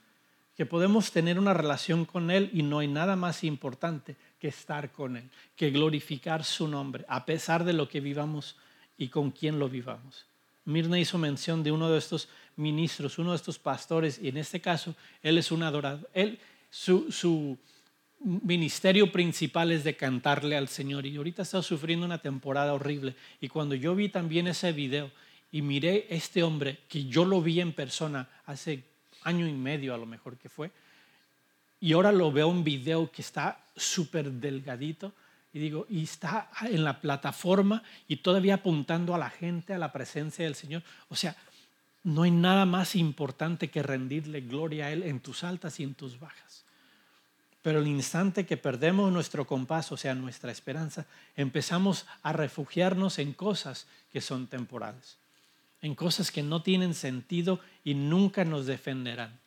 que 0.58 0.65
podemos 0.65 1.12
tener 1.12 1.39
una 1.39 1.54
relación 1.54 2.06
con 2.06 2.30
Él 2.30 2.50
y 2.54 2.62
no 2.62 2.80
hay 2.80 2.88
nada 2.88 3.15
más 3.15 3.44
importante 3.44 4.15
que 4.39 4.50
estar 4.50 4.92
con 4.92 5.15
Él, 5.15 5.30
que 5.56 5.72
glorificar 5.72 6.44
su 6.44 6.68
nombre, 6.68 7.06
a 7.08 7.25
pesar 7.25 7.63
de 7.63 7.74
lo 7.74 7.88
que 7.88 8.01
vivamos 8.01 8.58
y 8.98 9.08
con 9.10 9.32
quién 9.32 9.60
lo 9.60 9.70
vivamos. 9.70 10.25
Mirna 10.66 11.00
hizo 11.00 11.18
mención 11.18 11.64
de 11.64 11.72
uno 11.72 11.90
de 11.90 12.00
estos 12.00 12.28
ministros, 12.56 13.20
uno 13.20 13.32
de 13.32 13.38
estos 13.38 13.60
pastores, 13.60 14.20
y 14.22 14.30
en 14.30 14.38
este 14.38 14.60
caso, 14.60 14.96
él 15.22 15.38
es 15.38 15.52
un 15.52 15.64
adorador. 15.64 16.10
Él, 16.14 16.40
su, 16.70 17.58
ministerio 18.20 19.12
principal 19.12 19.72
es 19.72 19.84
de 19.84 19.96
cantarle 19.96 20.58
al 20.58 20.68
Señor 20.68 21.06
y 21.06 21.16
ahorita 21.16 21.44
está 21.44 21.62
sufriendo 21.62 22.06
una 22.06 22.18
temporada 22.18 22.74
horrible. 22.74 23.16
Y 23.40 23.50
cuando 23.50 23.75
yo 23.75 23.94
vi 23.94 24.10
también 24.10 24.48
ese 24.48 24.72
video 24.72 25.12
y 25.52 25.62
miré 25.62 26.08
este 26.10 26.42
hombre, 26.42 26.80
que 26.88 27.06
yo 27.06 27.25
lo 27.25 27.42
vi 27.42 27.62
en 27.62 27.74
persona 27.74 28.28
hace 28.46 28.84
año 29.24 29.48
y 29.48 29.54
medio 29.54 29.94
a 29.94 29.98
lo 29.98 30.08
mejor 30.08 30.38
que 30.38 30.50
fue, 30.50 30.72
y 31.80 31.94
ahora 31.94 32.12
lo 32.12 32.32
veo 32.32 32.50
en 32.50 32.64
video 32.64 33.12
que 33.12 33.22
está 33.22 33.64
súper 33.75 34.32
delgadito, 34.32 35.14
y 35.55 35.59
digo, 35.59 35.85
y 35.88 36.03
está 36.03 36.50
en 36.63 36.83
la 36.83 37.00
plataforma 37.00 37.81
y 38.09 38.17
todavía 38.17 38.55
apuntando 38.55 39.15
a 39.15 39.17
la 39.17 39.29
gente, 39.29 39.74
a 39.74 39.77
la 39.77 39.93
presencia 39.93 40.43
del 40.43 40.53
Señor. 40.53 40.83
O 41.07 41.15
sea, 41.15 41.33
no 42.03 42.24
hay 42.24 42.31
nada 42.31 42.65
más 42.65 42.93
importante 42.93 43.69
que 43.69 43.81
rendirle 43.81 44.41
gloria 44.41 44.88
a 44.88 44.91
Él 44.91 45.03
en 45.03 45.21
tus 45.21 45.45
altas 45.45 45.79
y 45.79 45.83
en 45.83 45.93
tus 45.93 46.19
bajas. 46.19 46.65
Pero 47.62 47.79
el 47.79 47.88
instante 47.88 48.45
que 48.45 48.57
perdemos 48.57 49.13
nuestro 49.13 49.47
compás, 49.47 49.93
o 49.93 49.97
sea, 49.97 50.13
nuestra 50.13 50.51
esperanza, 50.51 51.05
empezamos 51.38 52.05
a 52.21 52.33
refugiarnos 52.33 53.17
en 53.17 53.31
cosas 53.31 53.88
que 54.12 54.19
son 54.19 54.47
temporales, 54.47 55.19
en 55.81 55.95
cosas 55.95 56.31
que 56.31 56.43
no 56.43 56.63
tienen 56.63 56.93
sentido 56.93 57.62
y 57.85 57.93
nunca 57.93 58.43
nos 58.43 58.65
defenderán. 58.65 59.39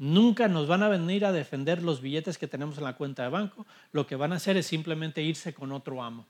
Nunca 0.00 0.48
nos 0.48 0.66
van 0.66 0.82
a 0.82 0.88
venir 0.88 1.26
a 1.26 1.32
defender 1.32 1.82
los 1.82 2.00
billetes 2.00 2.38
que 2.38 2.48
tenemos 2.48 2.78
en 2.78 2.84
la 2.84 2.96
cuenta 2.96 3.22
de 3.22 3.28
banco. 3.28 3.66
Lo 3.92 4.06
que 4.06 4.16
van 4.16 4.32
a 4.32 4.36
hacer 4.36 4.56
es 4.56 4.66
simplemente 4.66 5.22
irse 5.22 5.52
con 5.52 5.72
otro 5.72 6.02
amo. 6.02 6.24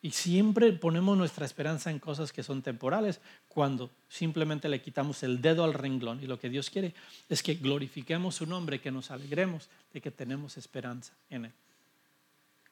Y 0.00 0.12
siempre 0.12 0.72
ponemos 0.72 1.18
nuestra 1.18 1.44
esperanza 1.44 1.90
en 1.90 1.98
cosas 1.98 2.32
que 2.32 2.42
son 2.42 2.62
temporales 2.62 3.20
cuando 3.50 3.90
simplemente 4.08 4.66
le 4.70 4.80
quitamos 4.80 5.22
el 5.24 5.42
dedo 5.42 5.62
al 5.62 5.74
renglón. 5.74 6.22
Y 6.22 6.26
lo 6.26 6.40
que 6.40 6.48
Dios 6.48 6.70
quiere 6.70 6.94
es 7.28 7.42
que 7.42 7.56
glorifiquemos 7.56 8.36
su 8.36 8.46
nombre, 8.46 8.80
que 8.80 8.90
nos 8.90 9.10
alegremos 9.10 9.68
de 9.92 10.00
que 10.00 10.10
tenemos 10.10 10.56
esperanza 10.56 11.12
en 11.28 11.44
Él. 11.44 11.52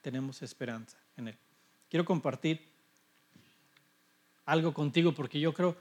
Tenemos 0.00 0.40
esperanza 0.40 0.96
en 1.18 1.28
Él. 1.28 1.36
Quiero 1.90 2.06
compartir 2.06 2.62
algo 4.46 4.72
contigo 4.72 5.12
porque 5.12 5.38
yo 5.38 5.52
creo 5.52 5.76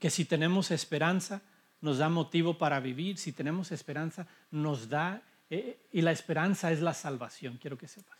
que 0.00 0.08
si 0.08 0.24
tenemos 0.24 0.70
esperanza 0.70 1.42
nos 1.86 1.98
da 1.98 2.08
motivo 2.08 2.58
para 2.58 2.80
vivir, 2.80 3.16
si 3.16 3.30
tenemos 3.30 3.70
esperanza 3.70 4.26
nos 4.50 4.88
da, 4.88 5.22
eh, 5.48 5.78
y 5.92 6.02
la 6.02 6.10
esperanza 6.10 6.72
es 6.72 6.80
la 6.82 6.94
salvación, 6.94 7.58
quiero 7.62 7.78
que 7.78 7.86
sepas. 7.86 8.18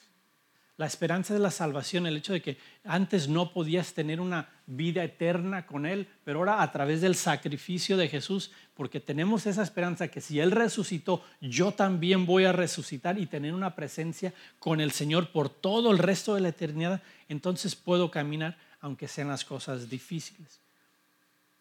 La 0.76 0.86
esperanza 0.86 1.34
de 1.34 1.40
la 1.40 1.50
salvación, 1.50 2.06
el 2.06 2.16
hecho 2.18 2.32
de 2.32 2.42
que 2.42 2.58
antes 2.84 3.28
no 3.28 3.52
podías 3.52 3.92
tener 3.92 4.20
una 4.20 4.48
vida 4.66 5.02
eterna 5.02 5.66
con 5.66 5.84
Él, 5.84 6.06
pero 6.22 6.38
ahora 6.38 6.62
a 6.62 6.70
través 6.70 7.00
del 7.00 7.16
sacrificio 7.16 7.96
de 7.96 8.08
Jesús, 8.08 8.52
porque 8.74 9.00
tenemos 9.00 9.46
esa 9.46 9.64
esperanza 9.64 10.08
que 10.08 10.20
si 10.20 10.38
Él 10.38 10.52
resucitó, 10.52 11.24
yo 11.40 11.72
también 11.72 12.24
voy 12.24 12.44
a 12.44 12.52
resucitar 12.52 13.18
y 13.18 13.26
tener 13.26 13.52
una 13.52 13.74
presencia 13.74 14.32
con 14.60 14.80
el 14.80 14.92
Señor 14.92 15.32
por 15.32 15.48
todo 15.48 15.90
el 15.90 15.98
resto 15.98 16.36
de 16.36 16.42
la 16.42 16.50
eternidad, 16.50 17.02
entonces 17.28 17.74
puedo 17.74 18.12
caminar 18.12 18.56
aunque 18.80 19.08
sean 19.08 19.28
las 19.28 19.44
cosas 19.44 19.90
difíciles. 19.90 20.60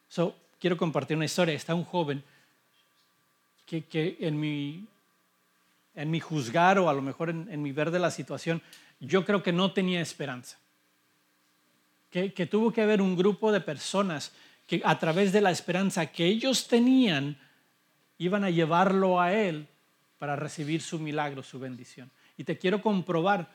So, 0.10 0.36
quiero 0.60 0.78
compartir 0.78 1.18
una 1.18 1.26
historia. 1.26 1.54
Está 1.54 1.76
un 1.76 1.86
joven 1.86 2.24
que, 3.66 3.84
que 3.86 4.18
en, 4.20 4.40
mi, 4.40 4.86
en 5.96 6.12
mi 6.12 6.20
juzgar 6.20 6.80
o 6.80 6.90
a 6.90 6.94
lo 6.94 7.02
mejor 7.02 7.30
en, 7.30 7.48
en 7.52 7.62
mi 7.62 7.72
ver 7.72 7.92
de 7.92 8.00
la 8.00 8.12
situación, 8.12 8.62
yo 9.00 9.26
creo 9.26 9.44
que 9.44 9.52
no 9.52 9.72
tenía 9.72 10.02
esperanza. 10.02 10.58
Que, 12.12 12.30
tuvo 12.46 12.72
que 12.72 12.82
haber 12.82 13.02
un 13.02 13.18
grupo 13.18 13.52
de 13.52 13.60
personas 13.60 14.32
que 14.68 14.82
a 14.86 14.98
través 14.98 15.34
de 15.34 15.42
la 15.42 15.52
esperanza 15.52 16.06
que 16.06 16.26
ellos 16.26 16.66
tenían, 16.66 17.38
iban 18.18 18.46
a 18.46 18.50
llevarlo 18.50 19.20
a 19.20 19.34
Él 19.34 19.68
para 20.18 20.38
recibir 20.38 20.82
su 20.82 20.98
milagro, 20.98 21.44
su 21.44 21.60
bendición. 21.60 22.10
Y 22.38 22.46
te 22.46 22.58
quiero 22.58 22.82
comprobar 22.82 23.54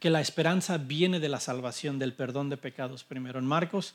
que 0.00 0.10
la 0.10 0.20
esperanza 0.20 0.76
viene 0.76 1.20
de 1.20 1.28
la 1.28 1.38
salvación, 1.38 2.00
del 2.00 2.14
perdón 2.14 2.50
de 2.50 2.56
pecados 2.56 3.04
primero. 3.04 3.38
En 3.38 3.46
Marcos 3.46 3.94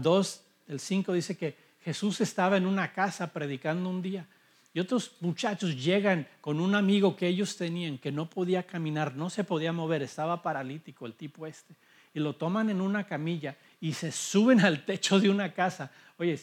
2, 0.00 0.43
el 0.68 0.80
5 0.80 1.12
dice 1.12 1.36
que 1.36 1.56
Jesús 1.82 2.20
estaba 2.20 2.56
en 2.56 2.66
una 2.66 2.92
casa 2.92 3.32
predicando 3.32 3.88
un 3.90 4.00
día 4.00 4.26
y 4.74 4.80
otros 4.80 5.12
muchachos 5.20 5.76
llegan 5.76 6.26
con 6.40 6.60
un 6.60 6.74
amigo 6.74 7.14
que 7.14 7.28
ellos 7.28 7.56
tenían 7.56 7.96
que 7.96 8.10
no 8.10 8.28
podía 8.28 8.64
caminar, 8.64 9.14
no 9.14 9.30
se 9.30 9.44
podía 9.44 9.72
mover, 9.72 10.02
estaba 10.02 10.42
paralítico 10.42 11.06
el 11.06 11.14
tipo 11.14 11.46
este. 11.46 11.74
Y 12.12 12.18
lo 12.18 12.34
toman 12.34 12.70
en 12.70 12.80
una 12.80 13.04
camilla 13.04 13.56
y 13.80 13.92
se 13.92 14.10
suben 14.10 14.60
al 14.60 14.84
techo 14.84 15.20
de 15.20 15.30
una 15.30 15.52
casa. 15.52 15.92
Oye, 16.18 16.40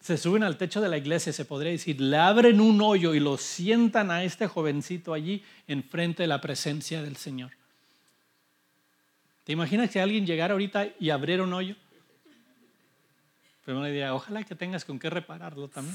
se 0.00 0.16
suben 0.16 0.44
al 0.44 0.56
techo 0.56 0.80
de 0.80 0.88
la 0.88 0.96
iglesia, 0.96 1.30
se 1.30 1.44
podría 1.44 1.72
decir, 1.72 2.00
le 2.00 2.16
abren 2.16 2.60
un 2.60 2.80
hoyo 2.80 3.14
y 3.14 3.20
lo 3.20 3.36
sientan 3.36 4.10
a 4.10 4.24
este 4.24 4.46
jovencito 4.46 5.12
allí 5.12 5.44
enfrente 5.66 6.22
de 6.22 6.28
la 6.28 6.40
presencia 6.40 7.02
del 7.02 7.16
Señor. 7.16 7.50
¿Te 9.44 9.52
imaginas 9.52 9.90
que 9.90 10.00
alguien 10.00 10.24
llegara 10.24 10.52
ahorita 10.52 10.88
y 10.98 11.10
abriera 11.10 11.42
un 11.42 11.52
hoyo? 11.52 11.74
Pero 13.68 13.80
me 13.80 13.88
diría, 13.88 14.14
ojalá 14.14 14.42
que 14.44 14.54
tengas 14.54 14.86
con 14.86 14.98
qué 14.98 15.10
repararlo 15.10 15.68
también. 15.68 15.94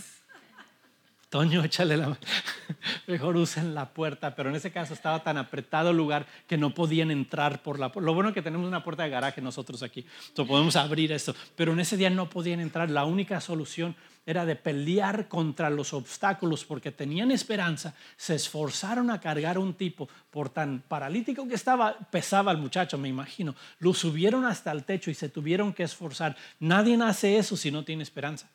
Toño, 1.31 1.63
échale 1.63 1.97
la 1.97 2.09
mano. 2.09 2.19
Mejor 3.07 3.35
usen 3.35 3.73
la 3.73 3.89
puerta, 3.89 4.35
pero 4.35 4.51
en 4.51 4.55
ese 4.55 4.71
caso 4.71 4.93
estaba 4.93 5.23
tan 5.23 5.37
apretado 5.37 5.89
el 5.89 5.97
lugar 5.97 6.27
que 6.47 6.55
no 6.55 6.75
podían 6.75 7.09
entrar 7.09 7.63
por 7.63 7.79
la 7.79 7.91
puerta. 7.91 8.05
Lo 8.05 8.13
bueno 8.13 8.29
es 8.29 8.35
que 8.35 8.43
tenemos 8.43 8.67
una 8.67 8.83
puerta 8.83 9.01
de 9.01 9.09
garaje 9.09 9.41
nosotros 9.41 9.81
aquí, 9.81 10.05
entonces 10.27 10.47
podemos 10.47 10.75
abrir 10.75 11.11
esto, 11.13 11.35
pero 11.55 11.73
en 11.73 11.79
ese 11.79 11.97
día 11.97 12.11
no 12.11 12.29
podían 12.29 12.59
entrar. 12.59 12.91
La 12.91 13.05
única 13.05 13.41
solución 13.41 13.95
era 14.25 14.45
de 14.45 14.55
pelear 14.55 15.27
contra 15.27 15.69
los 15.69 15.93
obstáculos 15.93 16.63
porque 16.63 16.91
tenían 16.91 17.31
esperanza, 17.31 17.93
se 18.15 18.35
esforzaron 18.35 19.11
a 19.11 19.19
cargar 19.19 19.57
a 19.57 19.59
un 19.59 19.73
tipo 19.73 20.07
por 20.31 20.49
tan 20.49 20.79
paralítico 20.87 21.47
que 21.47 21.55
estaba, 21.55 21.97
pesaba 22.09 22.51
el 22.51 22.57
muchacho, 22.57 22.97
me 22.97 23.09
imagino, 23.09 23.55
lo 23.79 23.93
subieron 23.93 24.45
hasta 24.45 24.71
el 24.71 24.85
techo 24.85 25.11
y 25.11 25.13
se 25.13 25.29
tuvieron 25.29 25.73
que 25.73 25.83
esforzar. 25.83 26.37
Nadie 26.59 26.97
hace 27.03 27.37
eso 27.37 27.57
si 27.57 27.69
no 27.69 27.83
tiene 27.83 28.03
esperanza. 28.03 28.49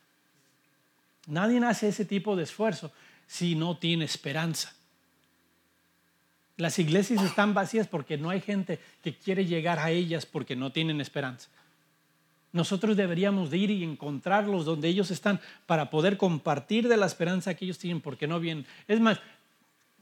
Nadie 1.27 1.63
hace 1.65 1.89
ese 1.89 2.07
tipo 2.07 2.35
de 2.37 2.45
esfuerzo 2.45 2.91
si 3.27 3.55
no 3.55 3.77
tiene 3.77 4.07
esperanza. 4.07 4.73
Las 6.57 6.79
iglesias 6.79 7.23
están 7.23 7.53
vacías 7.53 7.87
porque 7.87 8.17
no 8.17 8.31
hay 8.31 8.41
gente 8.41 8.81
que 9.03 9.15
quiere 9.15 9.45
llegar 9.45 9.79
a 9.79 9.91
ellas 9.91 10.25
porque 10.25 10.57
no 10.57 10.73
tienen 10.73 11.01
esperanza. 11.01 11.49
Nosotros 12.59 12.97
deberíamos 12.97 13.51
de 13.53 13.59
ir 13.59 13.71
y 13.71 13.85
encontrarlos 13.85 14.65
donde 14.65 14.89
ellos 14.89 15.13
están 15.13 15.39
para 15.65 15.91
poder 15.91 16.17
compartir 16.17 16.89
de 16.89 16.97
la 16.97 17.07
esperanza 17.07 17.55
que 17.55 17.65
ellos 17.65 17.79
tienen 17.79 18.01
porque 18.01 18.27
no 18.27 18.41
vienen. 18.41 18.67
Es 18.89 18.99
más, 18.99 19.21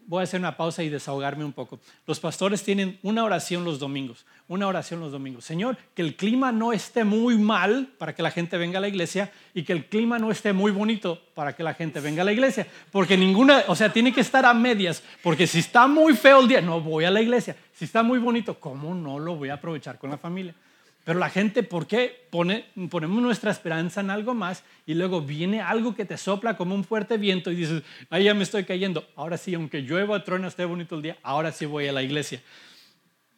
voy 0.06 0.22
a 0.22 0.25
hacer 0.25 0.40
una 0.40 0.56
pausa 0.56 0.82
y 0.82 0.88
desahogarme 0.88 1.44
un 1.44 1.52
poco. 1.52 1.78
Los 2.06 2.18
pastores 2.18 2.62
tienen 2.62 2.98
una 3.02 3.25
oración 3.25 3.62
los 3.62 3.78
domingos, 3.78 4.25
una 4.48 4.68
oración 4.68 5.00
los 5.00 5.12
domingos. 5.12 5.44
Señor, 5.44 5.76
que 5.94 6.00
el 6.00 6.16
clima 6.16 6.50
no 6.50 6.72
esté 6.72 7.04
muy 7.04 7.36
mal 7.36 7.90
para 7.98 8.14
que 8.14 8.22
la 8.22 8.30
gente 8.30 8.56
venga 8.56 8.78
a 8.78 8.80
la 8.80 8.88
iglesia 8.88 9.30
y 9.52 9.62
que 9.62 9.75
el 9.75 9.84
clima 9.84 10.18
no 10.18 10.30
esté 10.30 10.54
muy 10.54 10.72
bonito 10.72 11.20
para 11.34 11.54
que 11.54 11.62
la 11.62 11.75
gente 11.75 12.00
venga 12.00 12.22
a 12.22 12.25
la 12.25 12.32
iglesia. 12.32 12.66
Porque 12.90 13.18
ninguna, 13.18 13.64
o 13.68 13.76
sea, 13.76 13.92
tiene 13.92 14.14
que 14.14 14.22
estar 14.22 14.46
a 14.46 14.54
medias, 14.54 15.02
porque 15.22 15.46
si 15.46 15.58
está 15.58 15.86
muy 15.86 16.16
feo 16.16 16.40
el 16.40 16.48
día, 16.48 16.62
no 16.62 16.80
voy 16.80 17.04
a 17.04 17.10
la 17.10 17.20
iglesia. 17.20 17.54
Si 17.75 17.84
está 17.84 18.02
muy 18.02 18.18
bonito, 18.18 18.58
¿cómo 18.58 18.94
no 18.94 19.18
lo 19.18 19.36
voy 19.36 19.50
a 19.50 19.54
aprovechar 19.54 19.98
con 19.98 20.08
la 20.08 20.16
familia? 20.16 20.54
Pero 21.06 21.20
la 21.20 21.30
gente, 21.30 21.62
¿por 21.62 21.86
qué 21.86 22.26
pone, 22.32 22.64
ponemos 22.90 23.22
nuestra 23.22 23.52
esperanza 23.52 24.00
en 24.00 24.10
algo 24.10 24.34
más 24.34 24.64
y 24.86 24.94
luego 24.94 25.20
viene 25.20 25.60
algo 25.60 25.94
que 25.94 26.04
te 26.04 26.18
sopla 26.18 26.56
como 26.56 26.75
un 26.75 26.82
fuerte 26.82 27.16
viento 27.16 27.52
y 27.52 27.54
dices, 27.54 27.84
ahí 28.10 28.25
ya 28.25 28.34
me 28.34 28.42
estoy 28.42 28.64
cayendo. 28.64 29.06
Ahora 29.14 29.36
sí, 29.36 29.54
aunque 29.54 29.83
llueva, 29.83 30.24
trueno, 30.24 30.48
esté 30.48 30.64
bonito 30.64 30.96
el 30.96 31.02
día, 31.02 31.16
ahora 31.22 31.52
sí 31.52 31.64
voy 31.64 31.87
a 31.87 31.92
la 31.92 32.02
iglesia. 32.02 32.42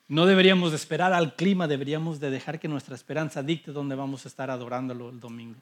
No 0.08 0.24
deberíamos 0.24 0.70
de 0.70 0.78
esperar 0.78 1.12
al 1.12 1.36
clima, 1.36 1.68
deberíamos 1.68 2.20
de 2.20 2.30
dejar 2.30 2.58
que 2.58 2.68
nuestra 2.68 2.94
esperanza 2.94 3.42
dicte 3.42 3.70
dónde 3.70 3.96
vamos 3.96 4.24
a 4.24 4.28
estar 4.28 4.50
adorándolo 4.50 5.10
el 5.10 5.20
domingo. 5.20 5.60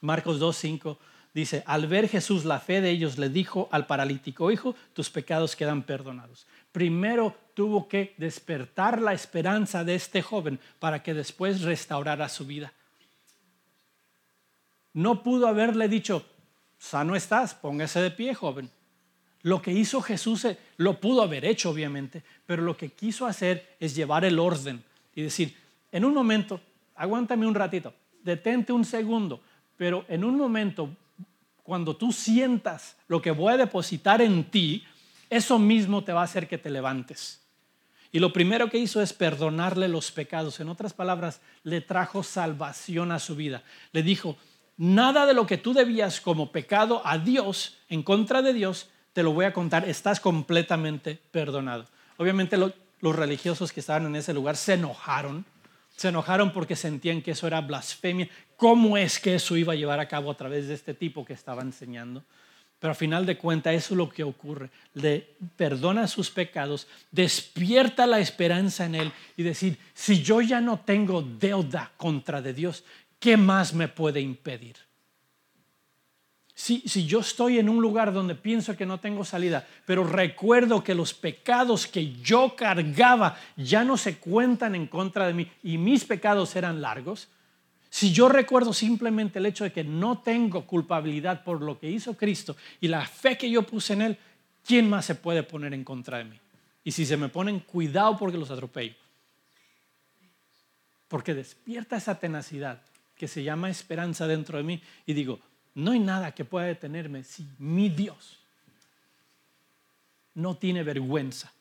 Marcos 0.00 0.40
2.5 0.40 0.96
dice, 1.32 1.62
al 1.66 1.86
ver 1.86 2.08
Jesús 2.08 2.44
la 2.44 2.58
fe 2.58 2.80
de 2.80 2.90
ellos, 2.90 3.16
le 3.16 3.28
dijo 3.28 3.68
al 3.70 3.86
paralítico, 3.86 4.50
hijo, 4.50 4.74
tus 4.92 5.08
pecados 5.08 5.54
quedan 5.54 5.84
perdonados 5.84 6.48
primero 6.76 7.34
tuvo 7.54 7.88
que 7.88 8.14
despertar 8.18 9.00
la 9.00 9.14
esperanza 9.14 9.82
de 9.82 9.94
este 9.94 10.20
joven 10.20 10.60
para 10.78 11.02
que 11.02 11.14
después 11.14 11.62
restaurara 11.62 12.28
su 12.28 12.44
vida. 12.44 12.74
No 14.92 15.22
pudo 15.22 15.48
haberle 15.48 15.88
dicho, 15.88 16.26
sano 16.78 17.16
estás, 17.16 17.54
póngase 17.54 18.02
de 18.02 18.10
pie, 18.10 18.34
joven. 18.34 18.68
Lo 19.40 19.62
que 19.62 19.72
hizo 19.72 20.02
Jesús 20.02 20.44
eh, 20.44 20.58
lo 20.76 21.00
pudo 21.00 21.22
haber 21.22 21.46
hecho, 21.46 21.70
obviamente, 21.70 22.22
pero 22.44 22.60
lo 22.60 22.76
que 22.76 22.90
quiso 22.90 23.24
hacer 23.24 23.74
es 23.80 23.94
llevar 23.94 24.26
el 24.26 24.38
orden 24.38 24.84
y 25.14 25.22
decir, 25.22 25.56
en 25.92 26.04
un 26.04 26.12
momento, 26.12 26.60
aguántame 26.94 27.46
un 27.46 27.54
ratito, 27.54 27.94
detente 28.22 28.74
un 28.74 28.84
segundo, 28.84 29.40
pero 29.78 30.04
en 30.08 30.24
un 30.24 30.36
momento, 30.36 30.90
cuando 31.62 31.96
tú 31.96 32.12
sientas 32.12 32.98
lo 33.08 33.22
que 33.22 33.30
voy 33.30 33.54
a 33.54 33.56
depositar 33.56 34.20
en 34.20 34.44
ti, 34.44 34.84
eso 35.30 35.58
mismo 35.58 36.04
te 36.04 36.12
va 36.12 36.20
a 36.20 36.24
hacer 36.24 36.48
que 36.48 36.58
te 36.58 36.70
levantes. 36.70 37.46
Y 38.12 38.18
lo 38.18 38.32
primero 38.32 38.70
que 38.70 38.78
hizo 38.78 39.02
es 39.02 39.12
perdonarle 39.12 39.88
los 39.88 40.10
pecados. 40.10 40.60
En 40.60 40.68
otras 40.68 40.94
palabras, 40.94 41.40
le 41.64 41.80
trajo 41.80 42.22
salvación 42.22 43.12
a 43.12 43.18
su 43.18 43.36
vida. 43.36 43.62
Le 43.92 44.02
dijo, 44.02 44.36
nada 44.76 45.26
de 45.26 45.34
lo 45.34 45.46
que 45.46 45.58
tú 45.58 45.74
debías 45.74 46.20
como 46.20 46.52
pecado 46.52 47.02
a 47.04 47.18
Dios, 47.18 47.78
en 47.88 48.02
contra 48.02 48.42
de 48.42 48.52
Dios, 48.52 48.88
te 49.12 49.22
lo 49.22 49.32
voy 49.32 49.44
a 49.44 49.52
contar. 49.52 49.88
Estás 49.88 50.20
completamente 50.20 51.20
perdonado. 51.30 51.86
Obviamente 52.16 52.56
los 52.56 53.16
religiosos 53.16 53.72
que 53.72 53.80
estaban 53.80 54.06
en 54.06 54.16
ese 54.16 54.32
lugar 54.32 54.56
se 54.56 54.74
enojaron. 54.74 55.44
Se 55.96 56.08
enojaron 56.08 56.52
porque 56.52 56.76
sentían 56.76 57.22
que 57.22 57.32
eso 57.32 57.46
era 57.46 57.60
blasfemia. 57.60 58.28
¿Cómo 58.56 58.96
es 58.96 59.18
que 59.18 59.34
eso 59.34 59.56
iba 59.56 59.72
a 59.72 59.76
llevar 59.76 59.98
a 59.98 60.08
cabo 60.08 60.30
a 60.30 60.36
través 60.36 60.68
de 60.68 60.74
este 60.74 60.94
tipo 60.94 61.24
que 61.24 61.32
estaba 61.32 61.62
enseñando? 61.62 62.22
Pero 62.86 62.92
al 62.92 62.98
final 62.98 63.26
de 63.26 63.36
cuentas 63.36 63.74
eso 63.74 63.94
es 63.94 63.98
lo 63.98 64.08
que 64.08 64.22
ocurre. 64.22 64.70
Le 64.94 65.34
perdona 65.56 66.06
sus 66.06 66.30
pecados, 66.30 66.86
despierta 67.10 68.06
la 68.06 68.20
esperanza 68.20 68.84
en 68.84 68.94
Él 68.94 69.12
y 69.36 69.42
decir, 69.42 69.76
si 69.92 70.22
yo 70.22 70.40
ya 70.40 70.60
no 70.60 70.78
tengo 70.78 71.20
deuda 71.20 71.90
contra 71.96 72.40
de 72.40 72.54
Dios, 72.54 72.84
¿qué 73.18 73.36
más 73.36 73.74
me 73.74 73.88
puede 73.88 74.20
impedir? 74.20 74.76
Si, 76.54 76.84
si 76.86 77.06
yo 77.06 77.18
estoy 77.18 77.58
en 77.58 77.68
un 77.68 77.82
lugar 77.82 78.12
donde 78.12 78.36
pienso 78.36 78.76
que 78.76 78.86
no 78.86 79.00
tengo 79.00 79.24
salida, 79.24 79.66
pero 79.84 80.04
recuerdo 80.04 80.84
que 80.84 80.94
los 80.94 81.12
pecados 81.12 81.88
que 81.88 82.12
yo 82.12 82.54
cargaba 82.54 83.36
ya 83.56 83.82
no 83.82 83.96
se 83.96 84.18
cuentan 84.18 84.76
en 84.76 84.86
contra 84.86 85.26
de 85.26 85.34
mí 85.34 85.50
y 85.64 85.76
mis 85.76 86.04
pecados 86.04 86.54
eran 86.54 86.80
largos, 86.80 87.26
si 87.90 88.12
yo 88.12 88.28
recuerdo 88.28 88.72
simplemente 88.72 89.38
el 89.38 89.46
hecho 89.46 89.64
de 89.64 89.72
que 89.72 89.84
no 89.84 90.18
tengo 90.18 90.66
culpabilidad 90.66 91.44
por 91.44 91.62
lo 91.62 91.78
que 91.78 91.90
hizo 91.90 92.16
Cristo 92.16 92.56
y 92.80 92.88
la 92.88 93.06
fe 93.06 93.38
que 93.38 93.50
yo 93.50 93.62
puse 93.62 93.94
en 93.94 94.02
Él, 94.02 94.18
¿quién 94.64 94.88
más 94.88 95.06
se 95.06 95.14
puede 95.14 95.42
poner 95.42 95.72
en 95.72 95.84
contra 95.84 96.18
de 96.18 96.24
mí? 96.24 96.40
Y 96.84 96.92
si 96.92 97.06
se 97.06 97.16
me 97.16 97.28
ponen, 97.28 97.60
cuidado 97.60 98.16
porque 98.16 98.38
los 98.38 98.50
atropello. 98.50 98.94
Porque 101.08 101.34
despierta 101.34 101.96
esa 101.96 102.18
tenacidad 102.18 102.82
que 103.16 103.28
se 103.28 103.42
llama 103.42 103.70
esperanza 103.70 104.26
dentro 104.26 104.58
de 104.58 104.64
mí 104.64 104.82
y 105.06 105.14
digo, 105.14 105.40
no 105.74 105.92
hay 105.92 106.00
nada 106.00 106.32
que 106.32 106.44
pueda 106.44 106.66
detenerme 106.66 107.24
si 107.24 107.46
mi 107.58 107.88
Dios 107.88 108.38
no 110.34 110.56
tiene 110.56 110.82
vergüenza 110.82 111.52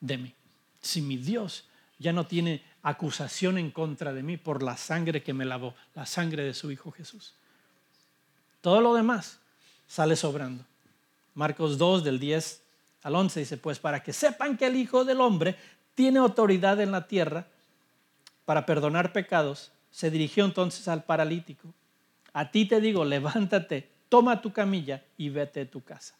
de 0.00 0.18
mí. 0.18 0.34
Si 0.80 1.00
mi 1.00 1.16
Dios 1.16 1.64
ya 1.98 2.12
no 2.12 2.26
tiene 2.26 2.62
acusación 2.82 3.58
en 3.58 3.70
contra 3.70 4.12
de 4.12 4.22
mí 4.22 4.36
por 4.36 4.62
la 4.62 4.76
sangre 4.76 5.22
que 5.22 5.32
me 5.32 5.44
lavó, 5.44 5.74
la 5.94 6.04
sangre 6.04 6.44
de 6.44 6.54
su 6.54 6.70
Hijo 6.70 6.90
Jesús. 6.90 7.34
Todo 8.60 8.80
lo 8.80 8.94
demás 8.94 9.38
sale 9.86 10.16
sobrando. 10.16 10.64
Marcos 11.34 11.78
2 11.78 12.04
del 12.04 12.18
10 12.18 12.62
al 13.04 13.14
11 13.14 13.40
dice, 13.40 13.56
pues 13.56 13.78
para 13.78 14.02
que 14.02 14.12
sepan 14.12 14.56
que 14.56 14.66
el 14.66 14.76
Hijo 14.76 15.04
del 15.04 15.20
Hombre 15.20 15.56
tiene 15.94 16.18
autoridad 16.18 16.80
en 16.80 16.92
la 16.92 17.06
tierra 17.06 17.46
para 18.44 18.66
perdonar 18.66 19.12
pecados, 19.12 19.72
se 19.90 20.10
dirigió 20.10 20.44
entonces 20.44 20.88
al 20.88 21.04
paralítico. 21.04 21.72
A 22.32 22.50
ti 22.50 22.64
te 22.66 22.80
digo, 22.80 23.04
levántate, 23.04 23.88
toma 24.08 24.40
tu 24.40 24.52
camilla 24.52 25.02
y 25.16 25.28
vete 25.28 25.62
a 25.62 25.70
tu 25.70 25.82
casa. 25.82 26.14